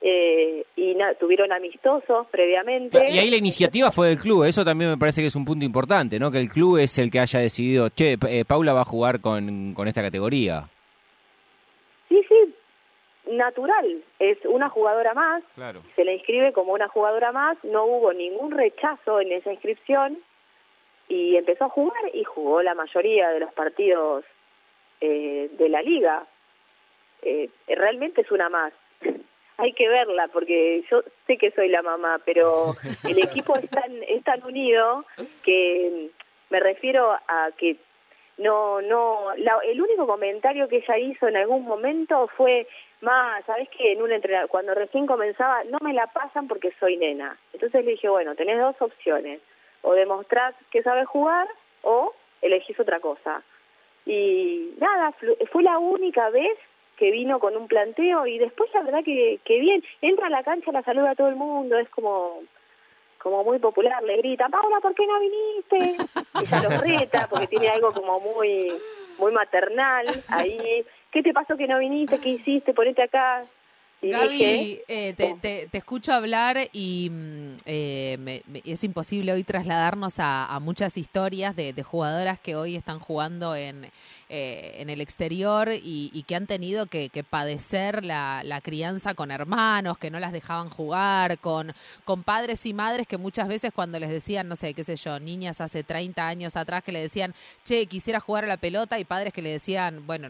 eh, 0.00 0.64
y 0.76 0.94
tuvieron 1.18 1.52
amistosos 1.52 2.26
previamente. 2.30 2.98
Y 3.10 3.18
ahí 3.18 3.30
la 3.30 3.36
iniciativa 3.36 3.90
fue 3.90 4.08
del 4.08 4.18
club, 4.18 4.44
eso 4.44 4.64
también 4.64 4.90
me 4.90 4.98
parece 4.98 5.22
que 5.22 5.28
es 5.28 5.36
un 5.36 5.44
punto 5.44 5.64
importante, 5.64 6.18
¿no? 6.18 6.30
Que 6.30 6.40
el 6.40 6.48
club 6.48 6.78
es 6.78 6.98
el 6.98 7.10
que 7.10 7.20
haya 7.20 7.40
decidido, 7.40 7.88
che, 7.88 8.18
eh, 8.28 8.44
Paula 8.46 8.72
va 8.72 8.82
a 8.82 8.84
jugar 8.84 9.20
con, 9.20 9.72
con 9.74 9.88
esta 9.88 10.02
categoría. 10.02 10.68
Natural, 13.26 14.02
es 14.18 14.38
una 14.44 14.68
jugadora 14.68 15.12
más, 15.12 15.42
se 15.96 16.04
le 16.04 16.14
inscribe 16.14 16.52
como 16.52 16.72
una 16.72 16.88
jugadora 16.88 17.32
más, 17.32 17.56
no 17.64 17.84
hubo 17.84 18.12
ningún 18.12 18.52
rechazo 18.52 19.20
en 19.20 19.32
esa 19.32 19.52
inscripción 19.52 20.18
y 21.08 21.36
empezó 21.36 21.64
a 21.64 21.68
jugar 21.68 22.00
y 22.12 22.24
jugó 22.24 22.62
la 22.62 22.74
mayoría 22.74 23.30
de 23.30 23.40
los 23.40 23.52
partidos 23.52 24.24
eh, 25.00 25.50
de 25.58 25.68
la 25.68 25.82
liga. 25.82 26.26
Eh, 27.22 27.50
realmente 27.66 28.20
es 28.20 28.30
una 28.30 28.48
más. 28.48 28.72
Hay 29.58 29.72
que 29.72 29.88
verla 29.88 30.28
porque 30.28 30.84
yo 30.90 31.02
sé 31.26 31.38
que 31.38 31.50
soy 31.50 31.68
la 31.68 31.82
mamá, 31.82 32.20
pero 32.24 32.76
el 33.08 33.18
equipo 33.18 33.56
es 33.56 33.68
tan, 33.70 34.02
es 34.04 34.22
tan 34.24 34.42
unido 34.44 35.04
que 35.42 36.10
me 36.50 36.60
refiero 36.60 37.12
a 37.12 37.50
que 37.56 37.76
no, 38.38 38.82
no, 38.82 39.32
el 39.32 39.80
único 39.80 40.06
comentario 40.06 40.68
que 40.68 40.76
ella 40.76 40.98
hizo 40.98 41.28
en 41.28 41.36
algún 41.36 41.64
momento 41.64 42.28
fue, 42.36 42.66
más, 43.00 43.44
¿sabes 43.44 43.68
qué? 43.76 43.92
En 43.92 44.02
un 44.02 44.12
entrenador, 44.12 44.48
cuando 44.48 44.74
recién 44.74 45.06
comenzaba, 45.06 45.64
no 45.64 45.78
me 45.80 45.92
la 45.92 46.06
pasan 46.06 46.48
porque 46.48 46.72
soy 46.80 46.96
nena. 46.96 47.36
Entonces 47.52 47.84
le 47.84 47.92
dije, 47.92 48.08
bueno, 48.08 48.34
tenés 48.34 48.58
dos 48.58 48.76
opciones, 48.80 49.40
o 49.82 49.92
demostrás 49.94 50.54
que 50.70 50.82
sabes 50.82 51.06
jugar 51.06 51.48
o 51.82 52.12
elegís 52.42 52.78
otra 52.80 53.00
cosa. 53.00 53.42
Y 54.04 54.74
nada, 54.78 55.14
fue 55.50 55.62
la 55.62 55.78
única 55.78 56.30
vez 56.30 56.58
que 56.96 57.10
vino 57.10 57.38
con 57.38 57.56
un 57.56 57.68
planteo 57.68 58.26
y 58.26 58.38
después 58.38 58.72
la 58.72 58.82
verdad 58.82 59.04
que, 59.04 59.38
que 59.44 59.60
bien, 59.60 59.82
entra 60.00 60.28
a 60.28 60.30
la 60.30 60.42
cancha, 60.42 60.72
la 60.72 60.82
saluda 60.82 61.10
a 61.10 61.14
todo 61.14 61.28
el 61.28 61.36
mundo, 61.36 61.78
es 61.78 61.88
como 61.90 62.42
como 63.18 63.42
muy 63.42 63.58
popular, 63.58 64.04
le 64.04 64.18
grita, 64.18 64.48
Paula, 64.48 64.78
¿por 64.80 64.94
qué 64.94 65.04
no 65.04 65.18
viniste? 65.18 66.04
Ella 66.42 66.62
lo 66.62 66.80
reta 66.80 67.26
porque 67.28 67.48
tiene 67.48 67.68
algo 67.70 67.92
como 67.92 68.20
muy 68.20 68.72
muy 69.18 69.32
maternal 69.32 70.06
ahí. 70.28 70.84
¿Qué 71.10 71.22
te 71.22 71.32
pasó 71.32 71.56
que 71.56 71.66
no 71.66 71.78
viniste? 71.78 72.18
¿Qué 72.18 72.30
hiciste? 72.30 72.74
Ponete 72.74 73.02
acá. 73.02 73.44
Gaby, 74.02 74.80
eh, 74.88 75.14
te, 75.16 75.34
te, 75.40 75.78
escucho 75.78 76.12
hablar 76.12 76.58
y 76.72 77.08
mm, 77.10 77.56
eh, 77.64 78.42
es 78.64 78.84
imposible 78.84 79.32
hoy 79.32 79.42
trasladarnos 79.42 80.14
a, 80.18 80.58
muchas 80.60 80.98
historias 80.98 81.56
de, 81.56 81.72
jugadoras 81.82 82.38
que 82.38 82.56
hoy 82.56 82.76
están 82.76 82.98
jugando 82.98 83.56
en, 83.56 83.90
eh, 84.28 84.76
en 84.78 84.90
el 84.90 85.00
exterior 85.00 85.70
y, 85.72 86.22
que 86.26 86.36
han 86.36 86.46
tenido 86.46 86.86
que, 86.86 87.10
padecer 87.28 88.04
la, 88.04 88.60
crianza 88.62 89.14
con 89.14 89.30
hermanos, 89.30 89.96
que 89.96 90.10
no 90.10 90.20
las 90.20 90.32
dejaban 90.32 90.68
jugar, 90.68 91.38
con, 91.38 91.72
con 92.04 92.22
padres 92.22 92.66
y 92.66 92.74
madres 92.74 93.06
que 93.06 93.16
muchas 93.16 93.48
veces 93.48 93.72
cuando 93.74 93.98
les 93.98 94.10
decían, 94.10 94.48
no 94.48 94.56
sé, 94.56 94.74
qué 94.74 94.84
sé 94.84 94.96
yo, 94.96 95.18
niñas 95.20 95.60
hace 95.60 95.84
30 95.84 96.26
años 96.26 96.56
atrás 96.56 96.84
que 96.84 96.92
le 96.92 97.00
decían, 97.00 97.34
che, 97.64 97.86
quisiera 97.86 98.20
jugar 98.20 98.44
a 98.44 98.48
la 98.48 98.56
pelota 98.58 98.98
y 98.98 99.04
padres 99.04 99.32
que 99.32 99.42
le 99.42 99.50
decían, 99.50 100.06
bueno, 100.06 100.28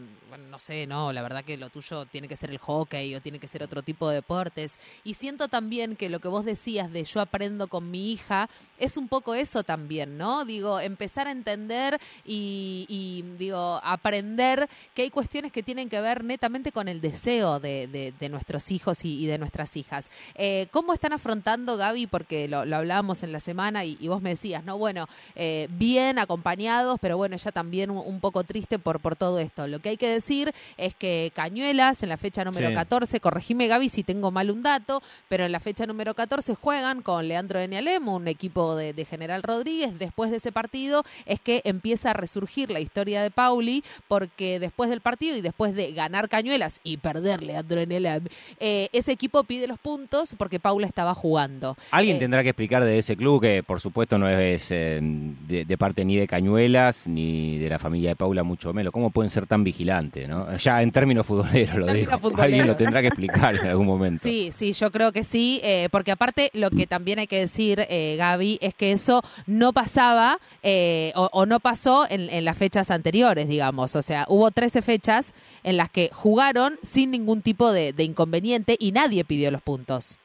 no 0.49 0.59
sé, 0.59 0.87
no, 0.87 1.11
la 1.11 1.21
verdad 1.21 1.43
que 1.43 1.57
lo 1.57 1.69
tuyo 1.69 2.05
tiene 2.05 2.27
que 2.27 2.35
ser 2.35 2.49
el 2.49 2.59
hockey 2.59 3.15
o 3.15 3.21
tiene 3.21 3.39
que 3.39 3.47
ser 3.47 3.63
otro 3.67 3.83
tipo 3.83 4.09
de 4.09 4.15
deportes. 4.15 4.79
Y 5.03 5.13
siento 5.13 5.47
también 5.47 5.95
que 5.95 6.09
lo 6.09 6.19
que 6.19 6.27
vos 6.27 6.45
decías 6.45 6.91
de 6.91 7.03
yo 7.03 7.21
aprendo 7.21 7.67
con 7.67 7.91
mi 7.91 8.11
hija 8.11 8.49
es 8.79 8.97
un 8.97 9.07
poco 9.07 9.35
eso 9.35 9.63
también, 9.63 10.17
¿no? 10.17 10.45
Digo, 10.45 10.79
empezar 10.79 11.27
a 11.27 11.31
entender 11.31 11.99
y, 12.25 13.23
digo, 13.37 13.79
aprender 13.83 14.67
que 14.93 15.03
hay 15.03 15.09
cuestiones 15.09 15.51
que 15.51 15.63
tienen 15.63 15.89
que 15.89 16.01
ver 16.01 16.23
netamente 16.23 16.71
con 16.71 16.87
el 16.87 17.01
deseo 17.01 17.59
de, 17.59 17.87
de, 17.87 18.29
nuestros 18.29 18.71
hijos 18.71 19.03
y, 19.03 19.25
de 19.25 19.37
nuestras 19.37 19.75
hijas. 19.77 20.11
Eh, 20.35 20.67
¿Cómo 20.71 20.93
están 20.93 21.13
afrontando, 21.13 21.77
Gaby? 21.77 22.07
Porque 22.07 22.47
lo, 22.47 22.59
hablábamos 22.59 23.23
en 23.23 23.31
la 23.31 23.39
semana 23.39 23.85
y, 23.85 24.07
vos 24.07 24.21
me 24.21 24.29
decías, 24.31 24.63
¿no? 24.63 24.77
Bueno, 24.77 25.07
eh, 25.35 25.67
bien 25.71 26.19
acompañados, 26.19 26.99
pero 27.01 27.17
bueno, 27.17 27.35
ya 27.37 27.51
también 27.51 27.89
un, 27.89 28.19
poco 28.19 28.43
triste 28.43 28.79
por, 28.79 28.99
por 28.99 29.15
todo 29.15 29.39
esto. 29.39 29.67
Lo 29.67 29.79
que 29.79 29.89
hay 29.89 29.97
que 29.97 30.09
decir 30.09 30.53
es 30.77 30.95
que 30.95 31.31
Cañuelas, 31.35 32.03
en 32.03 32.09
la 32.09 32.17
fecha 32.17 32.43
número 32.43 32.73
14, 32.73 33.19
corregí 33.19 33.46
corregime 33.47 33.67
Gaby 33.67 33.87
si 33.87 34.03
tengo 34.03 34.29
mal 34.29 34.51
un 34.51 34.61
dato, 34.61 35.01
pero 35.29 35.45
en 35.45 35.53
la 35.53 35.61
fecha 35.61 35.85
número 35.85 36.13
14 36.13 36.55
juegan 36.55 37.01
con 37.01 37.29
Leandro 37.29 37.59
Enialemo, 37.59 38.17
un 38.17 38.27
equipo 38.27 38.75
de, 38.75 38.93
General 39.05 39.41
Rodríguez. 39.41 39.97
Después 39.97 40.31
de 40.31 40.37
ese 40.37 40.51
partido 40.51 41.05
es 41.25 41.39
que 41.39 41.61
empieza 41.63 42.09
a 42.09 42.13
resurgir 42.13 42.71
la 42.71 42.81
historia 42.81 43.21
de 43.21 43.31
Pauli, 43.31 43.85
porque 44.09 44.59
después 44.59 44.89
del 44.89 44.99
partido 44.99 45.37
y 45.37 45.41
después 45.41 45.73
de 45.75 45.93
ganar 45.93 46.27
Cañuelas 46.27 46.81
y 46.83 46.97
perder 46.97 47.41
Leandro 47.41 47.79
Enialem, 47.79 48.25
eh, 48.59 48.89
ese 48.91 49.13
equipo 49.13 49.45
pide 49.45 49.65
los 49.67 49.79
puntos 49.79 50.35
porque 50.37 50.59
Paula 50.59 50.87
estaba 50.87 51.13
jugando. 51.13 51.77
Alguien 51.91 52.17
eh, 52.17 52.19
tendrá 52.19 52.43
que 52.43 52.49
explicar 52.49 52.83
de 52.83 52.99
ese 52.99 53.15
club 53.15 53.41
que 53.41 53.63
por 53.63 53.79
supuesto 53.79 54.17
no 54.17 54.27
es 54.27 54.71
eh, 54.71 54.99
de, 55.01 55.77
parte 55.77 56.03
ni 56.03 56.17
de 56.17 56.27
Cañuelas 56.27 57.07
ni 57.07 57.59
de 57.59 57.69
la 57.69 57.79
familia 57.79 58.09
de 58.09 58.15
Paula, 58.17 58.43
mucho 58.43 58.73
menos. 58.73 58.91
¿Cómo 58.91 59.11
pueden 59.11 59.29
ser 59.29 59.47
tan 59.47 59.63
vigilantes? 59.63 60.27
¿no? 60.27 60.57
Ya 60.57 60.81
en 60.81 60.91
términos 60.91 61.25
futboleros 61.25 61.75
lo 61.75 61.93
digo. 61.93 62.11
Alguien 62.37 62.67
lo 62.67 62.75
tendrá 62.75 62.99
que 62.99 63.07
explicar 63.07 63.36
en 63.37 63.67
algún 63.67 63.87
momento. 63.87 64.21
Sí, 64.23 64.51
sí, 64.51 64.73
yo 64.73 64.91
creo 64.91 65.11
que 65.11 65.23
sí, 65.23 65.59
eh, 65.63 65.87
porque 65.91 66.11
aparte 66.11 66.49
lo 66.53 66.69
que 66.69 66.87
también 66.87 67.19
hay 67.19 67.27
que 67.27 67.39
decir, 67.39 67.79
eh, 67.89 68.15
Gaby, 68.17 68.59
es 68.61 68.75
que 68.75 68.91
eso 68.91 69.21
no 69.45 69.73
pasaba 69.73 70.39
eh, 70.63 71.13
o, 71.15 71.45
no 71.45 71.59
pasó 71.59 72.05
en, 72.09 72.43
las 72.43 72.57
fechas 72.57 72.91
anteriores, 72.91 73.47
digamos. 73.47 73.95
O 73.95 74.01
sea, 74.01 74.25
hubo 74.27 74.51
13 74.51 74.81
fechas 74.81 75.33
en 75.63 75.77
las 75.77 75.89
que 75.89 76.09
jugaron 76.11 76.77
sin 76.81 77.11
ningún 77.11 77.41
tipo 77.41 77.71
de, 77.71 77.93
inconveniente 77.97 78.75
y 78.79 78.91
nadie 78.91 79.25
pidió 79.25 79.51
los 79.51 79.61
puntos. 79.61 80.17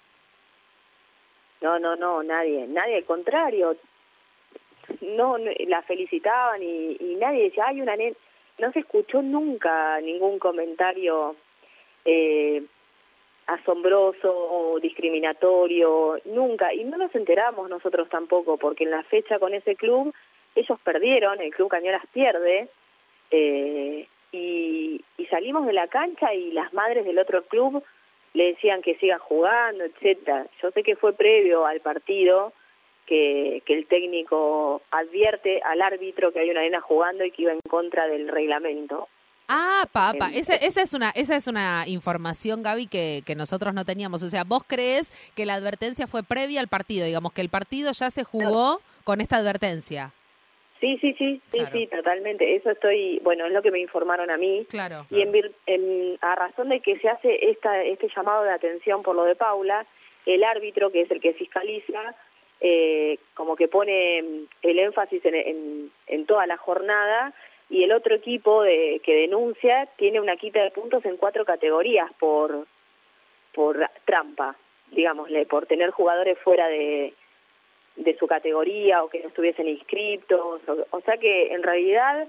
No, 1.60 1.78
no, 1.78 1.96
no, 1.96 2.22
nadie, 2.22 2.66
nadie, 2.66 2.96
al 2.96 3.04
contrario. 3.04 3.76
No, 5.00 5.36
la 5.38 5.82
felicitaban 5.82 6.62
y, 6.62 6.96
y 6.98 7.16
nadie 7.20 7.44
decía, 7.44 7.66
hay 7.68 7.80
una 7.80 7.96
nena. 7.96 8.16
No 8.58 8.70
se 8.72 8.80
escuchó 8.80 9.22
nunca 9.22 10.00
ningún 10.00 10.38
comentario 10.38 11.34
eh, 12.04 12.64
asombroso 13.46 14.32
o 14.32 14.78
discriminatorio, 14.80 16.18
nunca, 16.26 16.72
y 16.72 16.84
no 16.84 16.96
nos 16.96 17.14
enteramos 17.14 17.68
nosotros 17.68 18.08
tampoco, 18.08 18.56
porque 18.56 18.84
en 18.84 18.90
la 18.90 19.02
fecha 19.04 19.38
con 19.38 19.54
ese 19.54 19.76
club 19.76 20.14
ellos 20.54 20.78
perdieron, 20.82 21.40
el 21.40 21.54
club 21.54 21.68
Cañolas 21.68 22.06
pierde, 22.12 22.68
eh, 23.30 24.06
y, 24.32 25.04
y 25.18 25.26
salimos 25.26 25.66
de 25.66 25.72
la 25.72 25.88
cancha 25.88 26.34
y 26.34 26.52
las 26.52 26.72
madres 26.72 27.04
del 27.04 27.18
otro 27.18 27.42
club 27.44 27.82
le 28.34 28.44
decían 28.44 28.82
que 28.82 28.96
siga 28.96 29.18
jugando, 29.18 29.84
etcétera. 29.84 30.46
Yo 30.62 30.70
sé 30.70 30.82
que 30.82 30.96
fue 30.96 31.12
previo 31.12 31.66
al 31.66 31.80
partido 31.80 32.52
que, 33.06 33.62
que 33.66 33.74
el 33.74 33.86
técnico 33.86 34.82
advierte 34.90 35.60
al 35.62 35.82
árbitro 35.82 36.32
que 36.32 36.40
hay 36.40 36.50
una 36.50 36.62
nena 36.62 36.80
jugando 36.80 37.24
y 37.24 37.30
que 37.30 37.42
iba 37.42 37.52
en 37.52 37.60
contra 37.68 38.06
del 38.06 38.28
reglamento. 38.28 39.08
Ah, 39.54 39.86
papa, 39.92 40.30
esa, 40.32 40.54
esa 40.54 40.80
es 40.80 40.94
una 40.94 41.10
esa 41.10 41.36
es 41.36 41.46
una 41.46 41.84
información, 41.86 42.62
Gaby, 42.62 42.86
que, 42.86 43.22
que 43.26 43.34
nosotros 43.34 43.74
no 43.74 43.84
teníamos. 43.84 44.22
O 44.22 44.30
sea, 44.30 44.44
vos 44.44 44.62
crees 44.66 45.12
que 45.36 45.44
la 45.44 45.54
advertencia 45.54 46.06
fue 46.06 46.22
previa 46.22 46.60
al 46.60 46.68
partido, 46.68 47.04
digamos 47.04 47.32
que 47.34 47.42
el 47.42 47.50
partido 47.50 47.92
ya 47.92 48.08
se 48.10 48.24
jugó 48.24 48.80
con 49.04 49.20
esta 49.20 49.36
advertencia. 49.36 50.12
Sí, 50.80 50.96
sí, 51.00 51.14
sí, 51.18 51.40
sí, 51.52 51.58
Claro. 51.58 51.70
sí, 51.72 51.86
totalmente. 51.86 52.56
Eso 52.56 52.70
estoy, 52.70 53.20
bueno, 53.22 53.46
es 53.46 53.52
lo 53.52 53.62
que 53.62 53.70
me 53.70 53.78
informaron 53.78 54.30
a 54.30 54.36
mí. 54.36 54.66
Claro. 54.70 55.06
Y 55.10 55.20
en, 55.20 55.32
en- 55.66 56.18
a 56.22 56.34
razón 56.34 56.70
de 56.70 56.80
que 56.80 56.98
se 56.98 57.08
hace 57.08 57.50
esta, 57.50 57.82
este 57.82 58.08
llamado 58.16 58.42
de 58.44 58.50
atención 58.52 59.02
por 59.02 59.14
lo 59.14 59.24
de 59.24 59.36
Paula, 59.36 59.86
el 60.26 60.42
árbitro, 60.42 60.90
que 60.90 61.02
es 61.02 61.10
el 61.10 61.20
que 61.20 61.34
fiscaliza, 61.34 62.16
eh, 62.60 63.18
como 63.34 63.54
que 63.56 63.68
pone 63.68 64.18
el 64.62 64.78
énfasis 64.78 65.24
en, 65.24 65.34
en, 65.34 65.90
en 66.06 66.26
toda 66.26 66.46
la 66.46 66.56
jornada 66.56 67.32
y 67.72 67.84
el 67.84 67.92
otro 67.92 68.14
equipo 68.14 68.62
de, 68.62 69.00
que 69.02 69.14
denuncia 69.14 69.88
tiene 69.96 70.20
una 70.20 70.36
quita 70.36 70.62
de 70.62 70.70
puntos 70.70 71.02
en 71.06 71.16
cuatro 71.16 71.46
categorías 71.46 72.12
por, 72.20 72.66
por 73.54 73.88
trampa, 74.04 74.56
digámosle, 74.90 75.46
por 75.46 75.64
tener 75.64 75.90
jugadores 75.90 76.38
fuera 76.40 76.68
de, 76.68 77.14
de 77.96 78.16
su 78.18 78.26
categoría 78.26 79.02
o 79.02 79.08
que 79.08 79.20
no 79.20 79.28
estuviesen 79.28 79.68
inscriptos. 79.68 80.60
O, 80.68 80.86
o 80.90 81.00
sea 81.00 81.16
que 81.16 81.54
en 81.54 81.62
realidad 81.62 82.28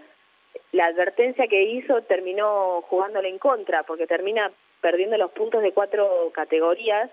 la 0.72 0.86
advertencia 0.86 1.48
que 1.48 1.64
hizo 1.64 2.02
terminó 2.04 2.82
jugándole 2.84 3.28
en 3.28 3.38
contra, 3.38 3.84
porque 3.84 4.08
termina 4.08 4.50
perdiendo 4.80 5.18
los 5.18 5.32
puntos 5.32 5.62
de 5.62 5.74
cuatro 5.74 6.32
categorías 6.34 7.12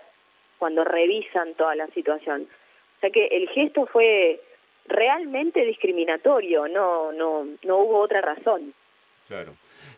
cuando 0.57 0.85
revisan 0.85 1.53
toda 1.55 1.75
la 1.75 1.87
situación. 1.87 2.47
O 2.95 2.99
sea 3.01 3.09
que 3.09 3.25
el 3.25 3.49
gesto 3.49 3.87
fue 3.87 4.39
realmente 4.87 5.65
discriminatorio, 5.65 6.67
no, 6.67 7.11
no, 7.11 7.45
no 7.63 7.77
hubo 7.77 7.99
otra 7.99 8.21
razón. 8.21 8.73
Claro. 9.27 9.53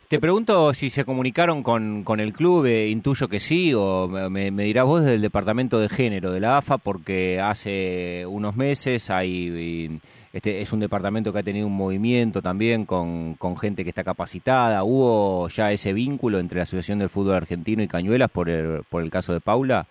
Te 0.08 0.20
pregunto 0.20 0.74
si 0.76 0.92
se 0.92 1.06
comunicaron 1.06 1.64
con, 1.64 2.04
con 2.04 2.20
el 2.20 2.34
club, 2.34 2.66
eh, 2.66 2.88
intuyo 2.90 3.28
que 3.28 3.40
sí, 3.40 3.74
o 3.74 4.08
me, 4.08 4.52
me 4.52 4.64
dirás 4.64 4.86
vos 4.86 5.02
desde 5.02 5.16
el 5.16 5.22
departamento 5.22 5.80
de 5.80 5.90
género 5.90 6.32
de 6.32 6.40
la 6.40 6.58
AFA, 6.58 6.78
porque 6.78 7.40
hace 7.40 8.24
unos 8.28 8.56
meses 8.56 9.10
hay, 9.10 10.00
este 10.32 10.62
es 10.62 10.72
un 10.72 10.82
departamento 10.82 11.34
que 11.34 11.40
ha 11.40 11.44
tenido 11.44 11.66
un 11.66 11.76
movimiento 11.76 12.44
también 12.44 12.86
con, 12.86 13.34
con 13.36 13.58
gente 13.58 13.84
que 13.84 13.90
está 13.90 14.04
capacitada. 14.04 14.84
¿Hubo 14.84 15.48
ya 15.50 15.72
ese 15.72 15.94
vínculo 15.94 16.38
entre 16.38 16.58
la 16.58 16.64
Asociación 16.64 17.00
del 17.00 17.10
Fútbol 17.10 17.36
Argentino 17.36 17.82
y 17.82 17.88
Cañuelas 17.88 18.30
por 18.30 18.50
el, 18.50 18.84
por 18.90 19.02
el 19.02 19.10
caso 19.10 19.34
de 19.34 19.42
Paula? 19.42 19.88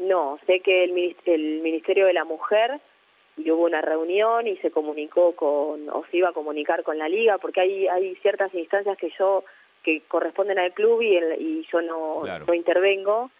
No, 0.00 0.38
sé 0.46 0.60
que 0.60 0.84
el, 0.84 1.16
el 1.26 1.60
Ministerio 1.62 2.06
de 2.06 2.14
la 2.14 2.24
Mujer 2.24 2.80
y 3.36 3.50
hubo 3.50 3.64
una 3.64 3.80
reunión 3.80 4.46
y 4.46 4.56
se 4.58 4.70
comunicó 4.70 5.34
con, 5.34 5.88
o 5.90 6.04
se 6.10 6.18
iba 6.18 6.28
a 6.28 6.32
comunicar 6.32 6.82
con 6.82 6.98
la 6.98 7.08
liga, 7.08 7.38
porque 7.38 7.60
hay, 7.60 7.86
hay 7.88 8.14
ciertas 8.16 8.52
instancias 8.54 8.96
que 8.98 9.10
yo, 9.18 9.44
que 9.82 10.02
corresponden 10.08 10.58
al 10.58 10.72
club 10.74 11.00
y, 11.02 11.16
el- 11.16 11.40
y 11.40 11.66
yo 11.72 11.80
no, 11.80 12.20
Claro. 12.24 12.44
no 12.46 12.54
intervengo. 12.54 13.30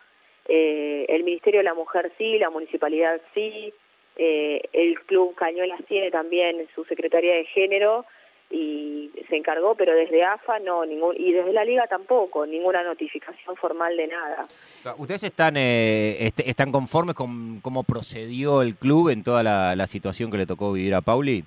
Eh, 0.49 1.05
el 1.09 1.23
Ministerio 1.25 1.61
de 1.61 1.65
la 1.65 1.75
Mujer 1.75 2.11
sí, 2.17 2.39
la 2.39 2.51
municipalidad 2.51 3.21
sí, 3.35 3.73
eh, 4.17 4.63
el 4.73 4.99
club 5.03 5.35
Cañuelas 5.35 5.81
tiene 5.87 6.11
también 6.11 6.67
su 6.75 6.85
Secretaría 6.85 7.35
de 7.35 7.45
Género 7.45 8.05
y 8.50 9.11
se 9.28 9.37
encargó, 9.37 9.76
pero 9.76 9.95
desde 9.95 10.25
AFA 10.25 10.59
no, 10.59 10.85
ningún, 10.85 11.14
y 11.16 11.33
desde 11.33 11.52
la 11.52 11.64
liga 11.64 11.87
tampoco, 11.87 12.45
ninguna 12.47 12.83
notificación 12.83 13.54
formal 13.57 13.97
de 13.97 14.09
nada. 14.09 14.49
¿Ustedes 14.99 15.23
están, 15.23 15.57
eh, 15.57 16.16
est- 16.26 16.40
están 16.40 16.73
conformes 16.73 17.14
con 17.14 17.61
cómo 17.61 17.85
procedió 17.85 18.62
el 18.62 18.75
club 18.76 19.11
en 19.11 19.23
toda 19.23 19.42
la, 19.45 19.76
la 19.76 19.87
situación 19.87 20.30
que 20.33 20.38
le 20.38 20.47
tocó 20.47 20.73
vivir 20.73 20.95
a 20.95 21.00
Pauli? 21.00 21.45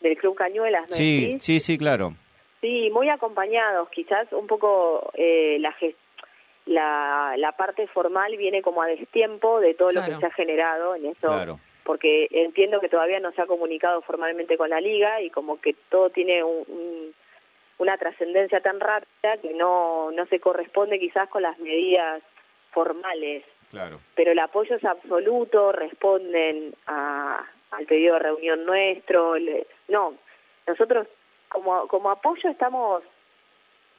Del 0.00 0.16
club 0.16 0.34
Cañuelas, 0.34 0.90
¿no 0.90 0.96
Sí, 0.96 1.36
sí, 1.40 1.60
sí, 1.60 1.78
claro. 1.78 2.14
Sí, 2.60 2.90
muy 2.92 3.08
acompañados. 3.08 3.88
Quizás 3.90 4.32
un 4.32 4.48
poco 4.48 5.10
eh, 5.14 5.58
la, 5.60 5.72
ges- 5.78 5.94
la 6.66 7.34
la 7.36 7.52
parte 7.52 7.86
formal 7.86 8.36
viene 8.36 8.62
como 8.62 8.82
a 8.82 8.86
destiempo 8.86 9.60
de 9.60 9.74
todo 9.74 9.92
lo 9.92 10.04
que 10.04 10.16
se 10.16 10.26
ha 10.26 10.30
generado 10.32 10.96
en 10.96 11.06
eso, 11.06 11.28
Claro. 11.28 11.60
Porque 11.84 12.28
entiendo 12.30 12.80
que 12.80 12.88
todavía 12.88 13.20
no 13.20 13.32
se 13.32 13.42
ha 13.42 13.46
comunicado 13.46 14.02
formalmente 14.02 14.56
con 14.56 14.70
la 14.70 14.80
liga 14.80 15.20
y 15.20 15.30
como 15.30 15.60
que 15.60 15.74
todo 15.90 16.10
tiene 16.10 16.42
un- 16.44 16.64
un- 16.68 17.14
una 17.78 17.96
trascendencia 17.98 18.60
tan 18.60 18.78
rápida 18.80 19.36
que 19.38 19.52
no 19.54 20.10
no 20.12 20.26
se 20.26 20.38
corresponde 20.40 20.98
quizás 21.00 21.28
con 21.28 21.42
las 21.42 21.58
medidas 21.58 22.22
formales 22.70 23.42
Claro. 23.70 24.00
pero 24.14 24.32
el 24.32 24.38
apoyo 24.38 24.76
es 24.76 24.84
absoluto, 24.84 25.72
responden 25.72 26.74
a, 26.86 27.42
al 27.70 27.86
pedido 27.86 28.14
de 28.14 28.20
reunión 28.20 28.64
nuestro. 28.66 29.36
le- 29.36 29.66
no, 29.88 30.14
nosotros 30.66 31.06
como, 31.48 31.88
como 31.88 32.10
apoyo 32.10 32.48
estamos 32.50 33.02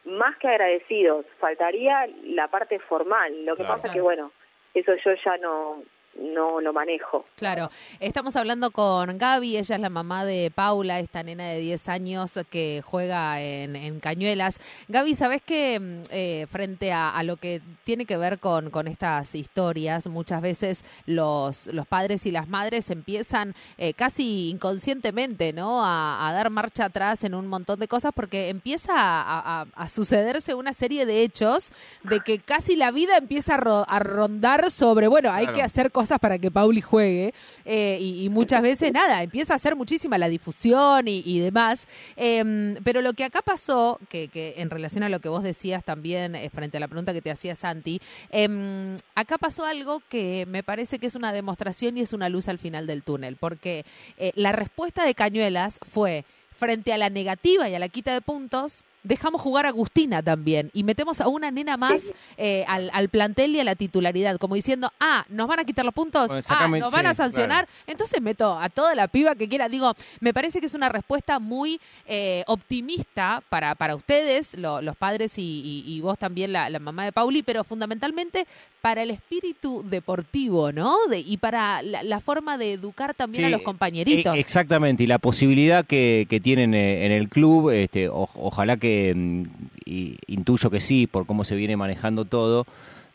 más 0.06 0.38
que 0.38 0.48
agradecidos. 0.48 1.26
Faltaría 1.40 2.08
la 2.26 2.48
parte 2.50 2.78
formal. 2.80 3.46
Lo 3.46 3.56
que 3.56 3.64
Claro. 3.64 3.82
pasa 3.82 3.94
que, 3.94 4.02
bueno, 4.02 4.32
eso 4.74 4.94
yo 4.96 5.14
ya 5.26 5.38
no, 5.38 5.82
no 6.20 6.62
lo 6.62 6.72
manejo. 6.74 7.26
Claro, 7.38 7.70
estamos 8.00 8.36
hablando 8.36 8.72
con 8.72 9.18
Gaby, 9.18 9.58
ella 9.58 9.76
es 9.76 9.82
la 9.82 9.90
mamá 9.90 10.26
de 10.26 10.52
Paula, 10.54 11.00
esta 11.00 11.24
nena 11.24 11.46
de 11.50 11.60
10 11.60 11.90
años 11.90 12.40
que 12.50 12.82
juega 12.86 13.42
en, 13.42 13.76
en 13.76 14.00
Cañuelas. 14.00 14.60
Gaby, 14.90 15.16
¿sabes 15.16 15.42
que 15.42 15.80
mm, 15.80 16.02
eh, 16.12 16.48
frente 16.52 16.92
a, 16.92 17.10
a 17.10 17.24
lo 17.24 17.38
que 17.38 17.62
tiene 17.84 18.06
que 18.06 18.18
ver 18.18 18.40
con, 18.40 18.70
con 18.70 18.88
estas 18.88 19.34
historias, 19.34 20.06
muchas 20.08 20.42
veces 20.42 20.86
los, 21.08 21.68
los 21.68 21.88
padres 21.88 22.26
y 22.26 22.32
las 22.32 22.48
madres 22.48 22.92
empiezan 22.92 23.56
eh, 23.78 23.94
casi 23.94 24.50
inconscientemente 24.50 25.52
¿no? 25.54 25.84
A, 25.84 26.28
a 26.30 26.34
dar 26.34 26.50
marcha 26.50 26.86
atrás 26.86 27.24
en 27.24 27.34
un 27.34 27.48
montón 27.48 27.80
de 27.80 27.88
cosas 27.88 28.12
porque 28.16 28.50
empieza 28.50 28.94
a, 28.96 29.62
a- 29.62 29.66
a 29.76 29.88
sucederse 29.88 30.54
una 30.54 30.74
serie 30.74 31.06
de 31.06 31.24
hechos 31.24 31.72
de 32.04 32.20
que 32.20 32.40
casi 32.40 32.76
la 32.76 32.92
vida 32.92 33.18
empieza 33.18 33.56
a, 33.56 33.58
ro- 33.58 33.86
a 33.88 34.00
rondar 34.00 34.70
sobre, 34.70 35.08
bueno, 35.08 35.32
hay 35.32 35.46
Claro. 35.46 35.58
que 35.58 35.64
hacer 35.64 35.92
cosas 35.92 36.03
para 36.20 36.38
que 36.38 36.52
Pauli 36.52 36.82
juegue 36.82 37.34
eh, 37.66 37.98
y, 38.00 38.30
muchas 38.30 38.62
veces 38.62 38.92
nada, 38.92 39.24
empieza 39.24 39.54
a 39.54 39.56
hacer 39.56 39.76
muchísima 39.76 40.18
la 40.18 40.30
difusión 40.30 41.08
y, 41.08 41.24
y 41.26 41.40
demás. 41.40 41.88
Em, 42.16 42.76
pero 42.84 43.02
lo 43.02 43.14
que 43.14 43.24
acá 43.24 43.42
pasó, 43.42 44.00
que, 44.10 44.28
que 44.28 44.56
en 44.58 44.70
relación 44.70 45.04
a 45.04 45.10
lo 45.10 45.20
que 45.20 45.30
vos 45.30 45.44
decías 45.44 45.84
también 45.84 46.36
eh, 46.36 46.50
frente 46.50 46.78
a 46.78 46.80
la 46.80 46.88
pregunta 46.88 47.14
que 47.14 47.22
te 47.22 47.32
hacía 47.32 47.56
Santi, 47.56 48.02
em, 48.30 48.98
acá 49.16 49.38
pasó 49.38 49.66
algo 49.66 50.02
que 50.10 50.46
me 50.48 50.64
parece 50.64 51.00
que 51.00 51.08
es 51.08 51.16
una 51.16 51.34
demostración 51.34 51.98
y 51.98 52.02
es 52.02 52.14
una 52.14 52.30
luz 52.30 52.48
al 52.48 52.58
final 52.58 52.88
del 52.88 53.04
túnel, 53.04 53.38
porque 53.38 53.86
eh, 54.18 54.32
la 54.36 54.52
respuesta 54.52 55.06
de 55.06 55.16
Cañuelas 55.16 55.80
fue 55.92 56.26
frente 56.58 56.94
a 56.94 56.98
la 56.98 57.10
negativa 57.10 57.70
y 57.70 57.76
a 57.76 57.80
la 57.80 57.90
quita 57.90 58.14
de 58.14 58.22
puntos, 58.22 58.84
dejamos 59.04 59.42
jugar 59.42 59.66
a 59.66 59.70
Agustina 59.70 60.22
también 60.24 60.70
y 60.74 60.84
metemos 60.84 61.20
a 61.22 61.28
una 61.28 61.52
nena 61.52 61.78
más 61.78 62.02
eh, 62.38 62.64
al, 62.68 62.90
al 62.94 63.10
plantel 63.10 63.56
y 63.56 63.60
a 63.60 63.64
la 63.64 63.76
titularidad, 63.76 64.38
como 64.38 64.56
diciendo, 64.56 64.92
ah, 65.00 65.26
nos 65.30 65.48
van 65.48 65.60
a 65.60 65.66
quitar 65.66 65.84
los 65.86 65.94
puntos, 65.94 66.28
Bueno, 66.30 66.44
ah, 66.50 66.68
nos 66.68 66.92
van 66.92 67.02
sí, 67.06 67.08
a 67.08 67.14
sancionar, 67.14 67.68
entonces 67.88 68.22
meto 68.22 68.58
a 68.60 68.70
toda 68.70 68.96
la 68.96 69.08
piba 69.08 69.36
que 69.36 69.48
quiera. 69.50 69.68
Digo, 69.70 69.94
me 70.22 70.34
parece 70.34 70.60
que 70.60 70.68
es 70.68 70.74
una 70.74 70.90
respuesta 70.90 71.40
muy 71.40 71.80
eh, 72.06 72.44
optimista 72.48 73.44
para, 73.50 73.76
para 73.76 73.96
ustedes, 73.96 74.58
lo- 74.58 74.82
los 74.82 74.96
padres 74.96 75.38
y, 75.38 75.42
y- 75.42 75.84
y 75.96 76.02
vos 76.02 76.18
también, 76.18 76.54
la, 76.54 76.70
la 76.70 76.80
mamá 76.80 77.06
de 77.06 77.12
Pauli, 77.12 77.44
pero 77.44 77.64
fundamentalmente 77.64 78.46
para 78.82 79.04
el 79.04 79.12
espíritu 79.12 79.82
deportivo, 79.90 80.72
¿no? 80.74 80.98
De, 81.10 81.20
y 81.20 81.38
para 81.38 81.82
la, 81.82 82.04
la 82.04 82.20
forma 82.20 82.58
de 82.58 82.74
educar 82.74 83.14
también 83.14 83.46
Sí, 83.46 83.48
a 83.48 83.50
los 83.58 83.62
compañeritos. 83.62 84.36
E- 84.36 84.40
exactamente, 84.40 85.04
y 85.04 85.08
la 85.08 85.20
posibilidad 85.20 85.86
que, 85.86 86.28
que 86.30 86.40
tienen 86.42 86.74
eh, 86.74 87.06
en 87.06 87.12
el 87.14 87.30
club, 87.30 87.70
este, 87.70 88.10
o- 88.10 88.30
ojalá 88.36 88.76
que, 88.78 88.93
mm, 89.16 89.44
y 89.86 90.18
intuyo 90.28 90.70
que 90.70 90.82
sí, 90.82 91.08
por 91.08 91.26
cómo 91.26 91.44
se 91.44 91.56
viene 91.56 91.78
manejando 91.78 92.26
todo, 92.26 92.66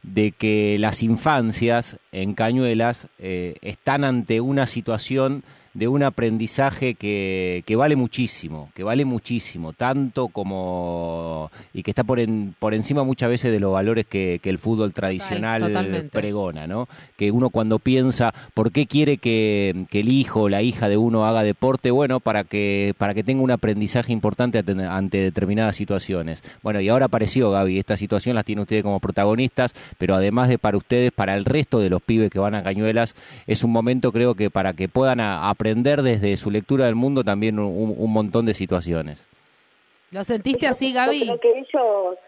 de 0.02 0.32
que 0.32 0.76
las 0.78 1.02
infancias 1.02 1.96
en 2.12 2.34
Cañuelas 2.34 3.06
eh, 3.18 3.56
están 3.62 4.04
ante 4.04 4.40
una 4.40 4.66
situación 4.66 5.42
de 5.74 5.86
un 5.88 6.02
aprendizaje 6.02 6.94
que, 6.94 7.62
que 7.66 7.76
vale 7.76 7.94
muchísimo, 7.96 8.70
que 8.74 8.82
vale 8.82 9.04
muchísimo, 9.04 9.72
tanto 9.72 10.28
como 10.28 11.50
y 11.72 11.82
que 11.82 11.90
está 11.90 12.04
por, 12.04 12.18
en- 12.20 12.54
por 12.58 12.74
encima 12.74 13.04
muchas 13.04 13.28
veces 13.28 13.52
de 13.52 13.60
los 13.60 13.72
valores 13.72 14.06
que, 14.06 14.40
que 14.42 14.50
el 14.50 14.58
fútbol 14.58 14.92
tradicional 14.92 15.62
totalmente. 15.62 16.08
pregona, 16.18 16.66
¿no? 16.66 16.88
Que 17.16 17.30
uno 17.30 17.50
cuando 17.50 17.78
piensa 17.78 18.32
por 18.54 18.72
qué 18.72 18.86
quiere 18.86 19.18
que, 19.18 19.86
que 19.90 20.00
el 20.00 20.08
hijo 20.08 20.42
o 20.42 20.48
la 20.48 20.62
hija 20.62 20.88
de 20.88 20.96
uno 20.96 21.26
haga 21.26 21.42
deporte, 21.42 21.90
bueno, 21.90 22.20
para 22.20 22.44
que 22.44 22.94
para 22.98 23.14
que 23.14 23.22
tenga 23.22 23.42
un 23.42 23.50
aprendizaje 23.50 24.12
importante 24.12 24.58
ante, 24.58 24.72
ante 24.84 25.18
determinadas 25.20 25.76
situaciones. 25.76 26.42
Bueno, 26.62 26.80
y 26.80 26.88
ahora 26.88 27.06
apareció 27.06 27.50
Gaby, 27.50 27.78
esta 27.78 27.96
situación 27.96 28.34
las 28.34 28.44
tiene 28.44 28.62
ustedes 28.62 28.82
como 28.82 29.00
protagonistas, 29.00 29.74
pero 29.98 30.14
además 30.14 30.48
de 30.48 30.58
para 30.58 30.76
ustedes, 30.76 31.12
para 31.12 31.34
el 31.34 31.44
resto 31.44 31.78
de 31.80 31.90
los 31.90 32.02
pibes 32.02 32.30
que 32.30 32.38
van 32.38 32.54
a 32.54 32.62
Cañuelas, 32.62 33.14
es 33.46 33.62
un 33.64 33.70
momento 33.70 34.12
creo 34.12 34.34
que 34.34 34.50
para 34.50 34.72
que 34.72 34.88
puedan 34.88 35.20
a- 35.20 35.48
aprender 35.58 36.02
desde 36.02 36.36
su 36.36 36.52
lectura 36.52 36.86
del 36.86 36.94
mundo 36.94 37.24
también 37.24 37.58
un, 37.58 37.96
un 37.98 38.12
montón 38.12 38.46
de 38.46 38.54
situaciones. 38.54 39.26
¿Lo 40.12 40.22
sentiste 40.22 40.68
así, 40.68 40.92
Yo 40.92 41.00
Gaby? 41.00 41.22
creo 41.24 41.40
que 41.40 41.58
ellos, 41.58 42.18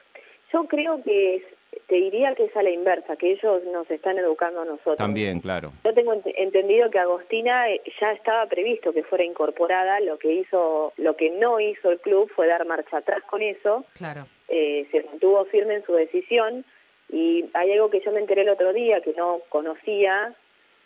yo 0.52 0.64
creo 0.66 1.02
que 1.04 1.44
te 1.86 1.94
diría 1.94 2.34
que 2.34 2.46
es 2.46 2.56
a 2.56 2.62
la 2.64 2.70
inversa, 2.70 3.14
que 3.14 3.32
ellos 3.32 3.62
nos 3.72 3.88
están 3.88 4.18
educando 4.18 4.62
a 4.62 4.64
nosotros. 4.64 4.96
También, 4.96 5.40
claro. 5.40 5.72
Yo 5.84 5.94
tengo 5.94 6.12
entendido 6.24 6.90
que 6.90 6.98
Agostina 6.98 7.70
eh, 7.70 7.80
ya 8.00 8.10
estaba 8.12 8.46
previsto 8.46 8.92
que 8.92 9.04
fuera 9.04 9.22
incorporada, 9.22 10.00
lo 10.00 10.18
que 10.18 10.32
hizo, 10.32 10.92
lo 10.96 11.14
que 11.14 11.30
no 11.30 11.60
hizo 11.60 11.92
el 11.92 12.00
club 12.00 12.28
fue 12.34 12.48
dar 12.48 12.66
marcha 12.66 12.96
atrás 12.96 13.22
con 13.30 13.42
eso. 13.42 13.84
Claro. 13.94 14.26
Eh, 14.48 14.88
se 14.90 15.04
mantuvo 15.04 15.44
firme 15.44 15.76
en 15.76 15.84
su 15.84 15.92
decisión 15.92 16.64
y 17.08 17.44
hay 17.54 17.70
algo 17.72 17.90
que 17.90 18.00
yo 18.00 18.10
me 18.10 18.18
enteré 18.18 18.42
el 18.42 18.48
otro 18.48 18.72
día 18.72 19.00
que 19.00 19.14
no 19.16 19.38
conocía, 19.48 20.34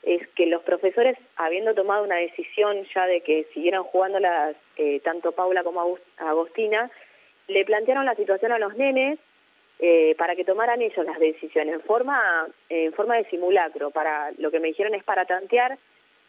es 0.07 0.27
que 0.29 0.47
los 0.47 0.63
profesores, 0.63 1.17
habiendo 1.37 1.75
tomado 1.75 2.05
una 2.05 2.17
decisión 2.17 2.85
ya 2.95 3.07
de 3.07 3.23
que 3.23 3.45
siguieran 3.55 3.85
jugando 3.85 4.21
las, 4.21 4.57
eh, 4.77 5.01
tanto 5.01 5.33
Paula 5.33 5.65
como 5.65 5.99
Agostina, 6.19 6.91
le 7.49 7.65
plantearon 7.65 8.05
la 8.05 8.15
situación 8.15 8.53
a 8.53 8.59
los 8.59 8.75
nenes 8.77 9.19
eh, 9.79 10.15
para 10.19 10.37
que 10.37 10.45
tomaran 10.45 10.83
ellos 10.83 11.05
las 11.05 11.19
decisiones 11.19 11.75
en 11.75 11.81
forma, 11.83 12.47
en 12.69 12.93
forma 12.93 13.17
de 13.17 13.25
simulacro. 13.25 13.91
Para 13.91 14.31
Lo 14.39 14.51
que 14.51 14.61
me 14.61 14.69
dijeron 14.69 14.95
es 14.95 15.05
para 15.05 15.25
tantear 15.25 15.79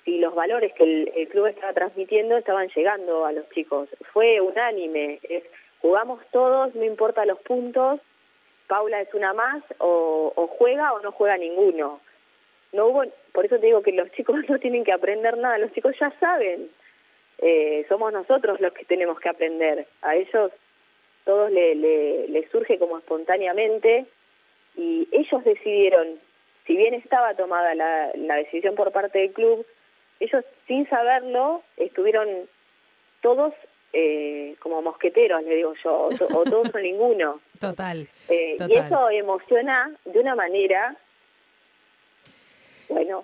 si 0.03 0.19
los 0.19 0.33
valores 0.35 0.73
que 0.73 0.83
el, 0.83 1.27
club 1.29 1.47
estaba 1.47 1.73
transmitiendo 1.73 2.38
estaban 2.38 2.69
llegando 2.75 3.25
a 3.25 3.31
los 3.31 3.49
chicos. 3.49 3.89
Fue 4.13 4.39
unánime, 4.39 5.19
es, 5.23 5.43
jugamos 5.79 6.21
todos, 6.31 6.73
no 6.75 6.83
importa 6.83 7.25
los 7.25 7.39
puntos, 7.39 7.99
Paula 8.67 9.01
es 9.01 9.13
una 9.13 9.33
más, 9.33 9.63
o, 9.79 10.31
o 10.35 10.47
juega 10.47 10.93
o 10.93 10.99
no 11.01 11.11
juega 11.11 11.38
ninguno. 11.38 11.99
No 12.75 12.88
hubo, 12.88 13.03
por 13.31 13.45
eso 13.45 13.57
te 13.57 13.67
digo 13.67 13.81
que 13.81 13.91
los 13.91 14.11
chicos 14.11 14.38
no 14.49 14.59
tienen 14.59 14.83
que 14.83 14.91
aprender 14.91 15.38
nada, 15.38 15.57
los 15.57 15.71
chicos 15.73 15.95
ya 15.99 16.11
saben. 16.19 16.69
Eh, 17.39 17.85
somos 17.89 18.13
nosotros 18.13 18.61
los 18.61 18.73
que 18.73 18.85
tenemos 18.85 19.19
que 19.19 19.29
aprender. 19.29 19.88
A 20.01 20.15
ellos 20.15 20.51
todos 21.25 21.51
le, 21.51 21.75
le, 21.75 22.47
surge 22.49 22.77
como 22.77 22.97
espontáneamente 22.97 24.05
y 24.77 25.07
ellos 25.11 25.43
decidieron, 25.43 26.19
si 26.67 26.77
bien 26.77 26.93
estaba 26.93 27.33
tomada 27.33 27.73
la, 27.73 28.11
la 28.15 28.35
decisión 28.35 28.75
por 28.75 28.91
parte 28.91 29.19
del 29.19 29.33
club, 29.33 29.65
ellos 30.19 30.45
sin 30.67 30.88
saberlo 30.88 31.63
estuvieron 31.77 32.27
todos 33.21 33.53
eh, 33.97 34.55
como 34.59 34.81
mosqueteros, 34.81 35.41
le 35.43 35.55
digo 35.55 35.73
yo, 35.83 36.09
o, 36.09 36.43
todos 36.43 36.73
o 36.73 36.79
ninguno. 36.79 37.39
Total, 37.59 38.07
eh, 38.29 38.57
Y 38.67 38.73
eso 38.73 39.09
emociona 39.09 39.91
de 40.05 40.19
una 40.19 40.35
manera 40.35 40.95
bueno. 42.89 43.23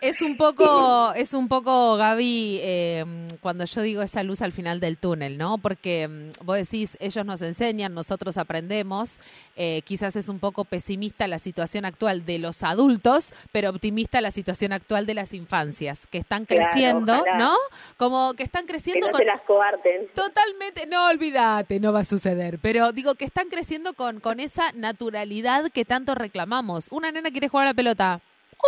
Es 0.00 0.22
un 0.22 0.36
poco, 0.36 1.12
es 1.16 1.34
un 1.34 1.48
poco, 1.48 1.96
Gaby, 1.96 2.60
eh, 2.62 3.04
cuando 3.40 3.64
yo 3.64 3.82
digo 3.82 4.02
esa 4.02 4.22
luz 4.22 4.42
al 4.42 4.52
final 4.52 4.80
del 4.80 4.98
túnel, 4.98 5.38
¿no? 5.38 5.58
Porque 5.58 6.08
mm, 6.08 6.44
vos 6.44 6.56
decís, 6.56 6.96
ellos 7.00 7.24
nos 7.24 7.42
enseñan, 7.42 7.94
nosotros 7.94 8.38
aprendemos. 8.38 9.18
Eh, 9.56 9.82
quizás 9.84 10.16
es 10.16 10.28
un 10.28 10.38
poco 10.38 10.64
pesimista 10.64 11.26
la 11.26 11.38
situación 11.38 11.84
actual 11.84 12.24
de 12.24 12.38
los 12.38 12.62
adultos, 12.62 13.32
pero 13.52 13.70
optimista 13.70 14.20
la 14.20 14.30
situación 14.30 14.72
actual 14.72 15.06
de 15.06 15.14
las 15.14 15.32
infancias, 15.32 16.06
que 16.06 16.18
están 16.18 16.44
creciendo, 16.44 17.24
¿no? 17.38 17.56
Como 17.96 18.34
que 18.34 18.42
están 18.42 18.66
creciendo 18.66 19.06
que 19.08 19.12
con... 19.12 19.26
las 19.26 19.42
coarten. 19.42 20.08
Totalmente, 20.14 20.86
no 20.86 21.08
olvídate, 21.08 21.80
no 21.80 21.92
va 21.92 22.00
a 22.00 22.04
suceder. 22.04 22.58
Pero 22.60 22.92
digo 22.92 23.14
que 23.14 23.24
están 23.24 23.48
creciendo 23.48 23.94
con, 23.94 24.20
con 24.20 24.40
esa 24.40 24.72
naturalidad 24.72 25.70
que 25.72 25.84
tanto 25.84 26.14
reclamamos. 26.14 26.88
Una 26.90 27.10
nena 27.10 27.30
quiere 27.30 27.48
jugar 27.48 27.66
a 27.66 27.70
la 27.70 27.74
pelota 27.74 28.20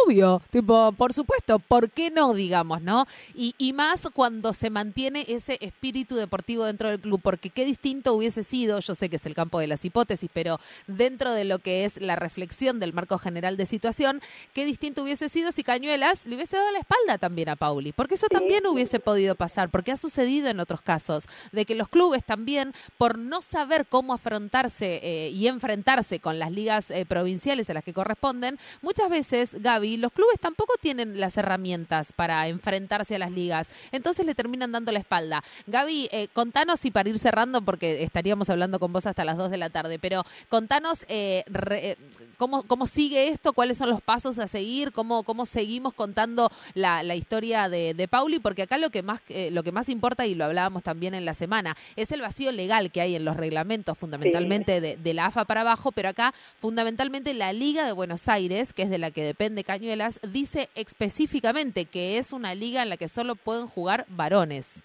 obvio, 0.04 0.42
tipo, 0.50 0.92
por 0.92 1.12
supuesto, 1.12 1.58
¿por 1.58 1.90
qué 1.90 2.10
no, 2.10 2.34
digamos, 2.34 2.82
no? 2.82 3.06
Y, 3.34 3.54
y 3.58 3.72
más 3.72 4.02
cuando 4.12 4.52
se 4.52 4.70
mantiene 4.70 5.24
ese 5.28 5.58
espíritu 5.60 6.16
deportivo 6.16 6.64
dentro 6.64 6.88
del 6.88 7.00
club, 7.00 7.20
porque 7.22 7.50
qué 7.50 7.64
distinto 7.64 8.14
hubiese 8.14 8.44
sido, 8.44 8.80
yo 8.80 8.94
sé 8.94 9.08
que 9.08 9.16
es 9.16 9.26
el 9.26 9.34
campo 9.34 9.58
de 9.58 9.66
las 9.66 9.84
hipótesis, 9.84 10.30
pero 10.32 10.60
dentro 10.86 11.32
de 11.32 11.44
lo 11.44 11.58
que 11.58 11.84
es 11.84 12.00
la 12.00 12.16
reflexión 12.16 12.80
del 12.80 12.92
marco 12.92 13.18
general 13.18 13.56
de 13.56 13.66
situación, 13.66 14.20
qué 14.52 14.64
distinto 14.64 15.02
hubiese 15.02 15.28
sido 15.28 15.52
si 15.52 15.62
Cañuelas 15.62 16.26
le 16.26 16.36
hubiese 16.36 16.56
dado 16.56 16.70
la 16.72 16.78
espalda 16.78 17.18
también 17.18 17.48
a 17.48 17.56
Pauli, 17.56 17.92
porque 17.92 18.14
eso 18.14 18.28
también 18.28 18.66
hubiese 18.66 19.00
podido 19.00 19.34
pasar, 19.34 19.70
porque 19.70 19.92
ha 19.92 19.96
sucedido 19.96 20.48
en 20.48 20.60
otros 20.60 20.80
casos, 20.80 21.26
de 21.52 21.64
que 21.64 21.74
los 21.74 21.88
clubes 21.88 22.24
también, 22.24 22.72
por 22.96 23.18
no 23.18 23.42
saber 23.42 23.86
cómo 23.86 24.14
afrontarse 24.14 25.00
eh, 25.02 25.30
y 25.30 25.48
enfrentarse 25.48 26.20
con 26.20 26.38
las 26.38 26.52
ligas 26.52 26.90
eh, 26.90 27.06
provinciales 27.06 27.70
a 27.70 27.74
las 27.74 27.84
que 27.84 27.92
corresponden, 27.92 28.58
muchas 28.82 29.10
veces, 29.10 29.62
y 29.84 29.96
los 29.96 30.12
clubes 30.12 30.40
tampoco 30.40 30.74
tienen 30.80 31.20
las 31.20 31.36
herramientas 31.36 32.12
para 32.12 32.48
enfrentarse 32.48 33.16
a 33.16 33.18
las 33.18 33.30
ligas, 33.30 33.68
entonces 33.92 34.24
le 34.26 34.34
terminan 34.34 34.72
dando 34.72 34.92
la 34.92 34.98
espalda. 34.98 35.42
Gaby, 35.66 36.08
eh, 36.12 36.28
contanos 36.32 36.84
y 36.84 36.90
para 36.90 37.08
ir 37.08 37.18
cerrando, 37.18 37.62
porque 37.62 38.02
estaríamos 38.02 38.50
hablando 38.50 38.78
con 38.78 38.92
vos 38.92 39.06
hasta 39.06 39.24
las 39.24 39.36
2 39.36 39.50
de 39.50 39.56
la 39.56 39.70
tarde, 39.70 39.98
pero 39.98 40.24
contanos 40.48 41.04
eh, 41.08 41.44
eh, 41.70 41.96
cómo, 42.36 42.62
cómo 42.64 42.86
sigue 42.86 43.28
esto, 43.28 43.52
cuáles 43.52 43.78
son 43.78 43.90
los 43.90 44.00
pasos 44.00 44.38
a 44.38 44.48
seguir, 44.48 44.92
cómo, 44.92 45.22
cómo 45.22 45.46
seguimos 45.46 45.94
contando 45.94 46.50
la, 46.74 47.02
historia 47.14 47.68
de, 47.68 47.94
de, 47.94 48.08
Pauli, 48.08 48.38
porque 48.38 48.62
acá 48.62 48.78
lo 48.78 48.90
que, 48.90 49.02
más, 49.02 49.20
lo 49.50 49.62
que 49.62 49.72
más 49.72 49.88
importa, 49.88 50.26
y 50.26 50.34
lo 50.34 50.44
hablábamos 50.44 50.82
también 50.82 51.14
en 51.14 51.24
la 51.24 51.34
semana, 51.34 51.76
es 51.96 52.12
el 52.12 52.20
vacío 52.20 52.52
legal 52.52 52.90
que 52.92 53.00
hay 53.00 53.16
en 53.16 53.24
los 53.24 53.36
reglamentos, 53.36 53.98
fundamentalmente 53.98 54.80
de, 54.80 54.96
de 54.96 55.14
la 55.14 55.26
AFA 55.26 55.44
para 55.44 55.62
abajo, 55.62 55.92
pero 55.92 56.08
acá 56.08 56.32
fundamentalmente 56.60 57.34
la 57.34 57.52
Liga 57.52 57.84
de 57.84 57.92
Buenos 57.92 58.28
Aires, 58.28 58.72
que 58.72 58.82
es 58.82 58.90
de 58.90 58.98
la 58.98 59.10
que 59.10 59.24
depende 59.24 59.64
Cañuelas, 59.68 60.18
dice 60.32 60.70
específicamente 60.74 61.84
que 61.84 62.16
es 62.16 62.32
una 62.32 62.54
liga 62.54 62.82
en 62.82 62.88
la 62.88 62.96
que 62.96 63.06
solo 63.06 63.34
pueden 63.34 63.66
jugar 63.66 64.06
varones. 64.08 64.82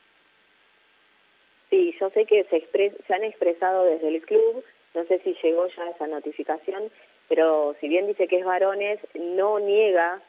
Sí, 1.69 1.95
yo 1.97 2.09
sé 2.09 2.25
que 2.25 2.43
se, 2.43 2.67
se 3.07 3.13
han 3.13 3.23
expresado 3.23 3.85
desde 3.85 4.09
el 4.09 4.21
club, 4.23 4.61
no 4.93 5.05
sé 5.05 5.21
si 5.23 5.37
llegó 5.41 5.67
ya 5.67 5.89
esa 5.89 6.05
notificación, 6.07 6.91
pero 7.29 7.77
si 7.79 7.87
bien 7.87 8.07
dice 8.07 8.27
que 8.27 8.39
es 8.39 8.43
varones, 8.43 8.99
no 9.15 9.57
niega 9.59 10.21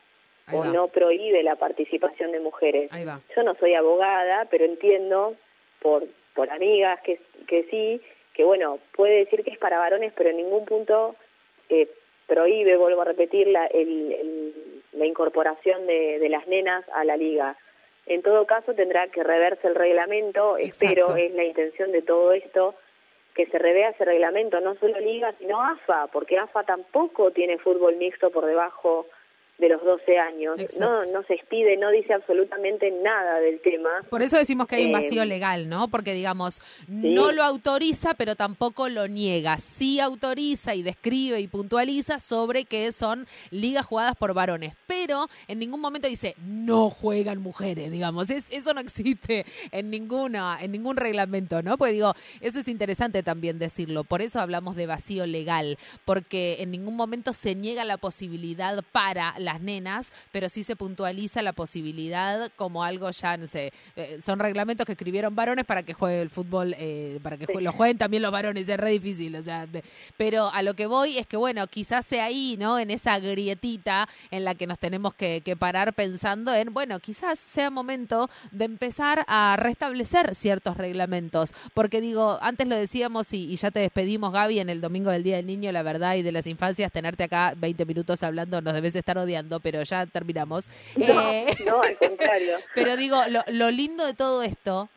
o 0.53 0.65
no 0.65 0.87
prohíbe 0.87 1.43
la 1.43 1.57
participación 1.57 2.31
de 2.31 2.39
mujeres. 2.39 2.93
Yo 3.35 3.43
no 3.43 3.57
soy 3.57 3.75
abogada, 3.75 4.45
pero 4.53 4.67
entiendo 4.67 5.35
por, 5.81 6.07
por 6.33 6.49
amigas 6.51 7.01
que, 7.01 7.19
que 7.49 7.65
sí, 7.71 8.01
que 8.35 8.45
bueno, 8.45 8.79
puede 8.95 9.17
decir 9.17 9.43
que 9.43 9.51
es 9.51 9.59
para 9.59 9.79
varones, 9.79 10.13
pero 10.15 10.31
en 10.31 10.37
ningún 10.37 10.65
punto 10.65 11.17
eh, 11.71 11.89
prohíbe, 12.27 12.77
vuelvo 12.77 13.03
a 13.03 13.07
repetir, 13.07 13.49
la, 13.49 13.69
la 14.93 15.07
incorporación 15.07 15.87
de, 15.87 16.19
de, 16.19 16.29
las 16.29 16.47
nenas 16.47 16.85
a 16.95 17.05
la 17.05 17.17
liga. 17.17 17.57
En 18.07 18.23
todo 18.23 18.47
caso, 18.47 18.75
tendrá 18.75 19.09
que 19.09 19.23
reverse 19.23 19.67
el 19.67 19.75
reglamento, 19.75 20.57
espero, 20.57 21.17
es 21.17 21.33
la 21.35 21.45
intención 21.45 21.93
de 21.93 22.03
todo 22.03 22.33
esto, 22.33 22.75
que 23.35 23.47
se 23.47 23.59
revea 23.59 23.91
ese 23.91 24.05
reglamento, 24.05 24.61
no 24.61 24.77
solo 24.77 24.99
liga, 25.01 25.35
sino 25.39 25.61
AFA, 25.63 26.07
porque 26.13 26.39
AFA 26.39 26.63
tampoco 26.65 27.33
tiene 27.33 27.59
fútbol 27.59 27.97
mixto 27.97 28.31
por 28.31 28.47
debajo 28.47 29.07
de 29.59 29.69
los 29.69 29.83
12 29.85 30.19
años. 30.19 30.57
No, 30.81 31.05
no 31.07 31.23
se 31.25 31.35
expide, 31.35 31.77
no 31.77 31.91
dice 31.91 32.13
absolutamente 32.13 32.91
nada 32.91 33.39
del 33.41 33.61
tema. 33.61 33.91
Por 34.11 34.23
eso 34.23 34.37
decimos 34.37 34.67
que 34.67 34.77
hay 34.77 34.87
un 34.87 34.93
vacío 34.93 35.23
eh, 35.23 35.27
legal, 35.27 35.69
¿no? 35.69 35.89
Porque, 35.89 36.13
digamos, 36.13 36.61
no 36.89 37.33
lo 37.33 37.43
autoriza, 37.43 38.15
pero 38.15 38.35
tampoco 38.35 38.89
lo 38.89 39.07
niega. 39.07 39.59
Sí 39.59 40.01
autoriza 40.01 40.75
y 40.75 40.83
describe 40.83 41.41
y 41.41 41.47
puntualiza 41.47 42.19
sobre 42.19 42.65
que 42.65 42.91
son 42.93 43.27
ligas 43.51 43.87
jugadas 43.87 44.17
por 44.17 44.35
varones, 44.35 44.75
pero 44.87 45.29
en 45.49 45.59
ningún 45.59 45.81
momento 45.81 46.09
dice 46.09 46.35
no 46.45 46.91
juegan 46.91 47.41
mujeres, 47.41 47.91
digamos. 47.91 48.31
Es, 48.31 48.47
eso 48.51 48.75
no 48.75 48.81
existe 48.81 49.45
en, 49.71 49.91
ninguna, 49.91 50.59
en 50.61 50.73
ningún 50.73 50.97
reglamento, 50.97 51.63
¿no? 51.63 51.79
Pues 51.79 51.93
digo, 51.93 52.13
eso 52.41 52.61
es 52.61 52.69
interesante 52.69 53.23
también 53.23 53.59
decirlo. 53.59 54.05
Por 54.05 54.23
eso 54.23 54.41
hablamos 54.41 54.77
de 54.77 54.87
vacío 54.87 55.27
legal, 55.27 55.79
porque 56.05 56.57
en 56.61 56.71
ningún 56.71 56.97
momento 56.97 57.33
se 57.33 57.55
niega 57.55 57.85
la 57.85 57.97
posibilidad 57.99 58.83
para 58.93 59.35
las 59.45 59.61
nenas, 59.61 60.13
pero 60.33 60.49
sí 60.49 60.63
se 60.63 60.77
puntualiza 60.77 61.43
la 61.43 61.53
posibilidad 61.53 62.51
como 62.57 62.85
algo 62.85 63.11
ya, 63.11 63.37
no 63.37 63.47
sé, 63.47 63.73
eh, 63.97 64.19
son 64.23 64.39
reglamentos 64.39 64.87
que 64.87 64.93
escribieron 64.93 65.35
varones 65.35 65.65
para 65.65 65.83
que 65.83 65.95
juegue 65.95 66.21
el 66.21 66.31
fútbol, 66.31 66.75
eh, 66.79 67.19
para 67.23 67.37
que 67.37 67.47
lo 67.61 67.73
jueguen 67.73 67.99
también 67.99 68.23
los 68.23 68.33
varones, 68.33 68.69
es 68.69 68.77
re 68.79 68.91
difícil, 68.91 69.37
o 69.37 69.43
sea, 69.43 69.67
pero 70.17 70.49
a 70.53 70.63
lo 70.63 70.75
que 70.75 70.87
voy 70.87 71.19
es 71.19 71.27
que, 71.27 71.37
bueno, 71.37 71.67
quizás 71.67 72.07
sea 72.07 72.25
ahí, 72.25 72.57
¿no? 72.59 72.79
En 72.79 72.91
esa 72.91 73.19
grietita 73.19 74.09
en 74.31 74.45
la 74.45 74.55
que 74.55 74.67
nos 74.67 74.79
tenemos 74.79 75.15
que, 75.15 75.43
parar 75.59 75.93
pensando 75.95 76.53
en, 76.53 76.75
bueno, 76.75 76.99
quizás 76.99 77.39
sea 77.39 77.71
momento 77.71 78.29
de 78.51 78.65
empezar 78.65 79.25
a 79.29 79.57
restablecer 79.57 80.35
ciertos 80.35 80.77
reglamentos, 80.77 81.55
porque 81.75 82.01
digo, 82.01 82.39
antes 82.43 82.67
lo 82.67 82.75
decíamos 82.75 83.33
y, 83.33 83.53
y 83.53 83.57
ya 83.57 83.71
te 83.71 83.81
despedimos, 83.81 84.33
Gaby, 84.33 84.59
en 84.59 84.69
el 84.69 84.81
domingo 84.81 85.11
del 85.11 85.23
Día 85.23 85.37
del 85.37 85.47
Niño, 85.47 85.71
la 85.71 85.83
verdad, 85.83 86.17
y 86.17 86.23
de 86.23 86.33
las 86.33 86.49
infancias, 86.49 86.91
tenerte 86.91 87.25
acá 87.25 87.55
20 87.57 87.85
minutos 87.85 88.23
hablando 88.23 88.61
nos 88.61 88.75
debes 88.75 88.97
estar 88.97 89.19
odiando 89.19 89.34
pero 89.63 89.83
ya 89.83 90.07
terminamos. 90.07 90.65
Eh, 90.97 91.57
no, 91.67 91.83
al 91.83 91.97
contrario. 91.97 92.59
Pero 92.75 92.97
digo, 92.97 93.21
lo, 93.49 93.71
lindo 93.71 94.05
de 94.07 94.15
todo 94.15 94.43
esto 94.43 94.89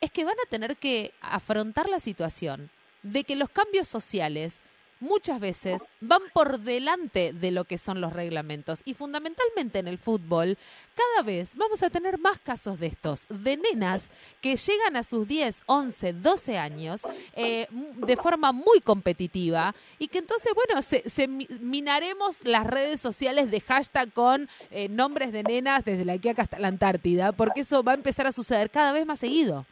es 0.00 0.10
que 0.10 0.24
van 0.24 0.36
a 0.44 0.48
tener 0.48 0.76
que 0.76 1.12
afrontar 1.20 1.88
la 1.88 2.00
situación 2.00 2.70
de 3.02 3.24
que 3.24 3.36
los 3.36 3.50
cambios 3.50 3.88
sociales 3.88 4.60
muchas 5.00 5.40
veces 5.40 5.88
van 6.00 6.22
por 6.32 6.60
delante 6.60 7.32
de 7.32 7.50
lo 7.50 7.64
que 7.64 7.78
son 7.78 8.00
los 8.00 8.12
reglamentos. 8.12 8.82
Y 8.84 8.94
fundamentalmente 8.94 9.78
en 9.78 9.88
el 9.88 9.98
fútbol, 9.98 10.56
cada 10.94 11.22
vez 11.26 11.52
vamos 11.54 11.82
a 11.82 11.90
tener 11.90 12.18
más 12.18 12.38
casos 12.38 12.80
de 12.80 12.86
estos, 12.86 13.26
de 13.28 13.56
nenas 13.56 14.10
que 14.40 14.56
llegan 14.56 14.96
a 14.96 15.02
sus 15.02 15.28
10, 15.28 15.64
11, 15.66 16.12
12 16.14 16.58
años 16.58 17.02
eh, 17.34 17.66
de 17.70 18.16
forma 18.16 18.52
muy 18.52 18.80
competitiva 18.80 19.74
y 19.98 20.08
que 20.08 20.18
entonces, 20.18 20.52
bueno, 20.54 20.82
se, 20.82 21.28
minaremos 21.28 22.44
las 22.44 22.66
redes 22.66 23.00
sociales 23.00 23.50
de 23.50 23.60
hashtag 23.60 24.12
con 24.12 24.48
eh, 24.70 24.88
nombres 24.88 25.32
de 25.32 25.42
nenas 25.42 25.84
desde 25.84 26.04
la 26.04 26.18
Quiaca 26.18 26.42
hasta 26.42 26.58
la 26.58 26.68
Antártida, 26.68 27.32
porque 27.32 27.60
eso 27.60 27.82
va 27.82 27.92
a 27.92 27.96
empezar 27.96 28.26
a 28.26 28.32
suceder 28.32 28.70
cada 28.70 28.92
vez 28.92 29.06
más 29.06 29.20
seguido. 29.20 29.66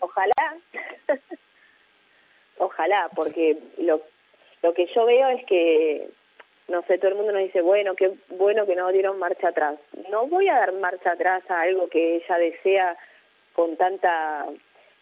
Ojalá. 0.00 0.56
Ojalá, 2.60 3.08
porque 3.16 3.56
lo, 3.78 4.02
lo 4.62 4.74
que 4.74 4.84
yo 4.94 5.06
veo 5.06 5.28
es 5.30 5.46
que, 5.46 6.10
no 6.68 6.82
sé, 6.82 6.98
todo 6.98 7.12
el 7.12 7.16
mundo 7.16 7.32
nos 7.32 7.42
dice, 7.42 7.62
bueno, 7.62 7.94
qué 7.94 8.12
bueno 8.28 8.66
que 8.66 8.76
no 8.76 8.92
dieron 8.92 9.18
marcha 9.18 9.48
atrás. 9.48 9.78
No 10.10 10.26
voy 10.26 10.46
a 10.48 10.56
dar 10.56 10.72
marcha 10.74 11.12
atrás 11.12 11.42
a 11.48 11.62
algo 11.62 11.88
que 11.88 12.16
ella 12.16 12.36
desea 12.36 12.98
con 13.54 13.78
tanta 13.78 14.44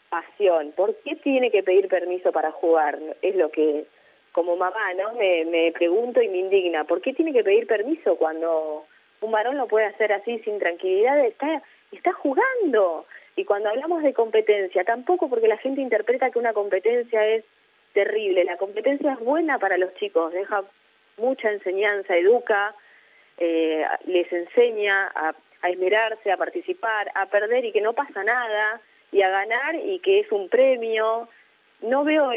pasión. 0.08 0.70
¿Por 0.76 0.94
qué 1.02 1.16
tiene 1.16 1.50
que 1.50 1.64
pedir 1.64 1.88
permiso 1.88 2.30
para 2.30 2.52
jugar? 2.52 2.96
Es 3.22 3.34
lo 3.34 3.50
que, 3.50 3.86
como 4.30 4.54
mamá, 4.54 4.94
¿no? 4.94 5.14
Me, 5.14 5.44
me 5.44 5.72
pregunto 5.72 6.22
y 6.22 6.28
me 6.28 6.38
indigna. 6.38 6.84
¿Por 6.84 7.00
qué 7.00 7.12
tiene 7.12 7.32
que 7.32 7.42
pedir 7.42 7.66
permiso 7.66 8.14
cuando 8.18 8.86
un 9.20 9.32
varón 9.32 9.56
lo 9.56 9.66
puede 9.66 9.86
hacer 9.86 10.12
así 10.12 10.38
sin 10.44 10.60
tranquilidad? 10.60 11.26
Está, 11.26 11.60
está 11.90 12.12
jugando. 12.12 13.04
Y 13.38 13.44
cuando 13.44 13.68
hablamos 13.68 14.02
de 14.02 14.14
competencia, 14.14 14.82
tampoco 14.82 15.30
porque 15.30 15.46
la 15.46 15.58
gente 15.58 15.80
interpreta 15.80 16.28
que 16.32 16.40
una 16.40 16.52
competencia 16.52 17.24
es 17.24 17.44
terrible. 17.92 18.42
La 18.42 18.56
competencia 18.56 19.12
es 19.12 19.20
buena 19.20 19.60
para 19.60 19.78
los 19.78 19.94
chicos, 19.94 20.32
deja 20.32 20.64
mucha 21.18 21.52
enseñanza, 21.52 22.16
educa, 22.16 22.74
eh, 23.36 23.86
les 24.06 24.32
enseña 24.32 25.06
a, 25.14 25.36
a 25.62 25.70
esmerarse, 25.70 26.32
a 26.32 26.36
participar, 26.36 27.12
a 27.14 27.26
perder 27.26 27.64
y 27.64 27.70
que 27.70 27.80
no 27.80 27.92
pasa 27.92 28.24
nada, 28.24 28.80
y 29.12 29.22
a 29.22 29.30
ganar 29.30 29.76
y 29.76 30.00
que 30.00 30.18
es 30.18 30.32
un 30.32 30.48
premio. 30.48 31.28
No 31.80 32.02
veo 32.02 32.32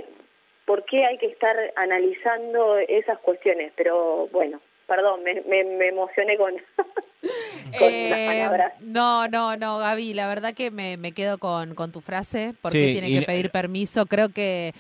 por 0.66 0.86
qué 0.86 1.04
hay 1.04 1.18
que 1.18 1.26
estar 1.34 1.58
analizando 1.78 2.78
esas 2.78 3.18
cuestiones, 3.22 3.74
pero 3.76 4.28
bueno, 4.28 4.62
perdón, 4.92 5.22
me, 5.24 5.64
me, 5.64 5.88
emocioné 5.88 6.36
con, 6.36 6.54
eh, 7.82 8.26
palabras. 8.28 8.74
No, 8.82 9.30
no, 9.30 9.56
no, 9.56 9.78
Gaby, 9.78 10.14
la 10.14 10.28
verdad 10.28 10.54
que 10.54 10.70
me, 10.70 10.98
me 10.98 11.14
quedo 11.14 11.38
con, 11.38 11.76
con 11.76 11.94
tu 11.94 12.02
frase, 12.02 12.54
porque 12.62 12.92
tiene 12.92 13.10
que 13.10 13.22
pedir 13.22 13.52
permiso. 13.52 14.06
Creo 14.06 14.30
que, 14.30 14.74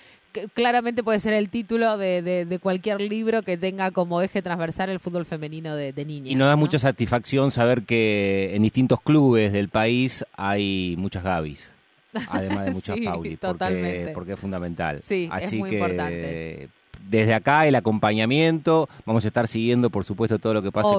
claramente 0.54 1.02
puede 1.02 1.20
ser 1.20 1.34
el 1.34 1.50
título 1.50 1.98
de, 1.98 2.22
de, 2.22 2.60
cualquier 2.60 3.00
libro 3.00 3.42
que 3.42 3.58
tenga 3.58 3.92
como 3.92 4.22
eje 4.22 4.42
transversal 4.42 4.90
el 4.90 5.00
fútbol 5.00 5.26
femenino 5.26 5.78
de, 5.78 5.94
de 5.94 6.04
niñas. 6.04 6.32
Y 6.32 6.36
nos 6.36 6.50
da 6.50 6.58
mucha 6.58 6.78
satisfacción 6.78 7.50
saber 7.50 7.84
que 7.84 8.54
en 8.54 8.64
distintos 8.64 9.00
clubes 9.00 9.54
del 9.54 9.70
país 9.70 10.26
hay 10.36 10.96
muchas 10.98 11.24
Gabis. 11.24 11.72
Además 12.28 12.66
de 12.66 12.72
muchas 12.74 13.00
Pauli, 13.00 13.38
porque, 13.38 14.12
porque, 14.14 14.34
es 14.34 14.40
fundamental. 14.40 15.02
Sí, 15.02 15.30
es 15.40 15.54
muy 15.54 15.70
importante 15.70 16.70
desde 17.10 17.34
acá 17.34 17.68
el 17.68 17.76
acompañamiento. 17.76 18.90
Vamos 19.06 19.26
a 19.26 19.28
estar 19.28 19.48
siguiendo, 19.48 19.90
por 19.90 20.04
supuesto, 20.04 20.40
todo 20.40 20.54
lo 20.54 20.62
que 20.62 20.72
pase 20.72 20.90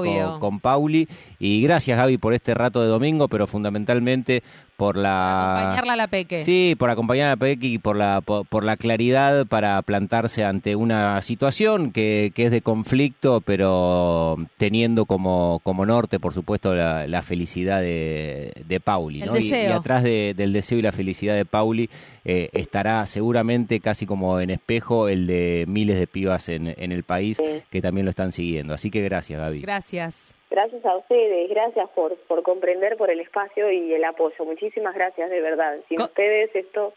con, 0.40 0.60
Pauli. 0.60 1.08
Y 1.38 1.62
gracias, 1.62 1.98
Gaby, 1.98 2.18
por 2.18 2.34
este 2.34 2.54
rato 2.54 2.82
de 2.82 2.88
domingo, 2.88 3.28
pero 3.28 3.46
fundamentalmente 3.46 4.42
por 4.76 4.96
la... 4.96 5.58
acompañarla 5.58 5.92
a 5.92 5.96
la 5.96 6.08
Peque. 6.08 6.44
Sí, 6.44 6.74
por 6.78 6.90
acompañar 6.90 7.26
a 7.26 7.30
la 7.30 7.36
Peque 7.36 7.66
y 7.66 7.78
por 7.78 7.96
la, 7.96 8.20
por, 8.20 8.64
la 8.64 8.76
claridad 8.76 9.46
para 9.46 9.80
plantarse 9.82 10.44
ante 10.44 10.74
una 10.74 11.20
situación 11.22 11.92
que, 11.92 12.32
que, 12.34 12.46
es 12.46 12.50
de 12.50 12.62
conflicto, 12.62 13.40
pero 13.40 14.36
teniendo 14.56 15.04
como, 15.04 15.60
como 15.62 15.86
norte, 15.86 16.18
por 16.18 16.34
supuesto, 16.34 16.74
la, 16.74 17.22
felicidad 17.22 17.80
de, 17.80 18.52
de 18.66 18.80
Pauli. 18.80 19.22
Y, 19.22 19.54
atrás 19.66 20.02
del 20.02 20.52
deseo 20.52 20.78
y 20.78 20.82
la 20.82 20.92
felicidad 20.92 21.36
de 21.36 21.44
Pauli 21.44 21.88
eh, 22.24 22.50
estará 22.52 23.04
seguramente 23.06 23.80
casi 23.80 24.06
como 24.06 24.40
en 24.40 24.50
espejo 24.50 25.08
el 25.08 25.26
de 25.26 25.64
miles 25.68 25.98
de 25.98 26.06
pibas 26.06 26.48
en, 26.48 26.74
en 26.76 26.92
el 26.92 27.02
país 27.02 27.40
que 27.70 27.80
también 27.80 28.04
lo 28.04 28.10
están 28.10 28.32
siguiendo. 28.32 28.74
Así 28.74 28.90
que 28.90 29.02
gracias, 29.02 29.40
Gaby. 29.40 29.60
Gracias. 29.60 30.34
Gracias 30.50 30.84
a 30.84 30.96
ustedes, 30.96 31.48
gracias 31.48 31.88
por, 31.94 32.14
por 32.28 32.42
comprender, 32.42 32.96
por 32.98 33.10
el 33.10 33.20
espacio 33.20 33.70
y 33.72 33.94
el 33.94 34.04
apoyo. 34.04 34.44
Muchísimas 34.44 34.94
gracias, 34.94 35.30
de 35.30 35.40
verdad. 35.40 35.76
Sin 35.88 36.00
ustedes 36.00 36.54
esto 36.54 36.92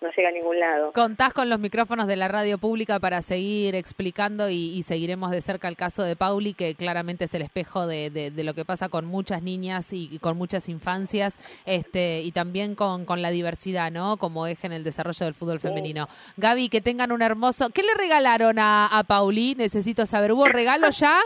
no 0.00 0.10
llega 0.16 0.28
a 0.30 0.32
ningún 0.32 0.58
lado. 0.58 0.92
Contás 0.92 1.32
con 1.32 1.50
los 1.50 1.58
micrófonos 1.58 2.06
de 2.06 2.16
la 2.16 2.28
radio 2.28 2.58
pública 2.58 2.98
para 3.00 3.22
seguir 3.22 3.74
explicando 3.74 4.48
y, 4.48 4.82
seguiremos 4.82 5.30
de 5.30 5.42
cerca 5.42 5.68
el 5.68 5.76
caso 5.76 6.02
de 6.02 6.16
Pauli, 6.16 6.54
que 6.54 6.74
claramente 6.74 7.26
es 7.26 7.34
el 7.34 7.42
espejo 7.42 7.86
de, 7.86 8.10
de, 8.10 8.44
lo 8.44 8.54
que 8.54 8.64
pasa 8.64 8.88
con 8.88 9.04
muchas 9.04 9.42
niñas 9.42 9.92
y, 9.92 10.18
con 10.18 10.36
muchas 10.36 10.68
infancias, 10.68 11.38
este 11.66 12.22
y 12.22 12.32
también 12.32 12.74
con, 12.74 13.04
con, 13.04 13.20
la 13.20 13.30
diversidad, 13.30 13.90
¿no? 13.90 14.16
Como 14.16 14.46
eje 14.46 14.66
en 14.66 14.72
el 14.72 14.84
desarrollo 14.84 15.26
del 15.26 15.34
fútbol 15.34 15.60
femenino. 15.60 16.08
Gaby, 16.36 16.68
que 16.70 16.80
tengan 16.80 17.12
un 17.12 17.22
hermoso... 17.22 17.70
¿Qué 17.70 17.82
le 17.82 17.94
regalaron 17.94 18.58
a, 18.58 18.86
a 18.86 19.04
Pauli? 19.04 19.54
Necesito 19.54 20.06
saber, 20.06 20.32
¿hubo 20.32 20.46
regalo 20.46 20.88
ya? 20.90 21.20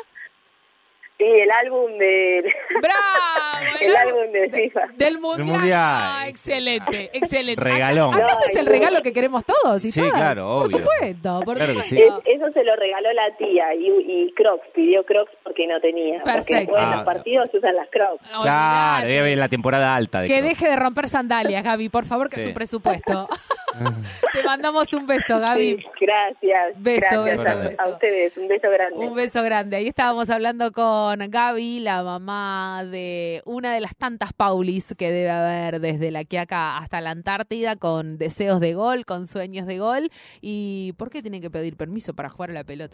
Sí, 1.19 1.25
el 1.25 1.51
álbum 1.51 1.97
de... 1.99 2.53
¡Bravo! 2.83 3.45
el, 3.81 3.97
álbum 3.97 4.33
de 4.33 4.51
FIFA. 4.51 4.81
Del 4.97 5.19
Mundial. 5.19 5.73
Ah, 5.75 6.25
excelente, 6.27 7.11
excelente. 7.13 7.63
Regalón. 7.63 8.15
¿Acaso 8.15 8.45
es 8.47 8.57
el 8.57 8.67
regalo 8.67 9.01
que 9.03 9.13
queremos 9.13 9.45
todos 9.45 9.85
y 9.85 9.93
Sí, 9.93 10.01
claro, 10.11 10.59
obvio. 10.59 10.71
Por 10.71 10.81
supuesto. 10.81 11.41
Por 11.45 11.57
claro 11.57 11.75
que 11.77 11.83
sí. 11.83 11.99
eso 11.99 12.51
se 12.53 12.65
lo 12.65 12.77
regaló 12.77 13.13
la 13.13 13.37
tía 13.37 13.75
y, 13.75 13.89
y, 13.89 14.33
Crocs, 14.33 14.67
pidió 14.75 15.05
Crocs 15.05 15.33
porque 15.43 15.67
no 15.67 15.81
tenía. 15.81 16.23
Perfecto. 16.23 16.45
Porque 16.45 16.55
después 16.55 16.83
en 16.83 16.91
los 16.91 17.01
ah, 17.01 17.05
partidos 17.05 17.51
se 17.51 17.59
usan 17.59 17.77
las 17.77 17.89
Crocs. 17.91 18.25
Claro, 18.43 19.07
debe 19.07 19.21
haber 19.21 19.39
la 19.39 19.49
temporada 19.49 19.95
alta. 19.95 20.23
De 20.23 20.29
que 20.29 20.43
deje 20.43 20.69
de 20.69 20.77
romper 20.77 21.09
sandalias, 21.09 21.63
Gaby, 21.63 21.89
por 21.89 22.05
favor, 22.05 22.29
que 22.29 22.41
es 22.41 22.47
su 22.47 22.53
presupuesto. 22.53 23.29
Te 24.33 24.43
mandamos 24.43 24.93
un 24.93 25.07
beso, 25.07 25.39
Gaby. 25.39 25.85
gracias. 26.01 26.83
Beso, 26.83 27.25
gracias 27.25 27.79
a, 27.79 27.89
ustedes. 27.89 28.37
Un 28.37 28.49
beso 28.49 28.71
grande. 28.71 28.97
Un 28.97 29.15
beso 29.15 29.43
grande. 29.43 29.77
Ahí 29.77 29.89
estábamos 29.89 30.31
hablando 30.31 30.73
con 31.05 31.19
Gaby, 31.19 31.81
la 31.81 32.03
mamá 32.03 32.83
de 32.91 33.43
una 33.45 33.75
de 33.75 33.83
las 33.83 33.95
tantas 33.95 34.33
Paulis 34.33 34.95
que 34.97 35.13
debe 35.13 35.29
haber 35.29 35.79
desde 35.79 36.11
la 36.11 36.25
Quiaca 36.25 36.79
hasta 36.79 37.03
la 37.03 37.11
Antártida, 37.11 37.77
con 37.77 38.17
deseos 38.17 38.59
de 38.59 38.73
gol, 38.73 39.05
con 39.05 39.27
sueños 39.27 39.67
de 39.67 39.79
gol. 39.79 40.11
¿Y 40.41 40.95
por 40.97 41.11
qué 41.11 41.21
tienen 41.21 41.43
que 41.43 41.51
pedir 41.51 41.77
permiso 41.77 42.15
para 42.15 42.31
jugar 42.31 42.49
a 42.49 42.55
la 42.55 42.65
pelota? 42.65 42.93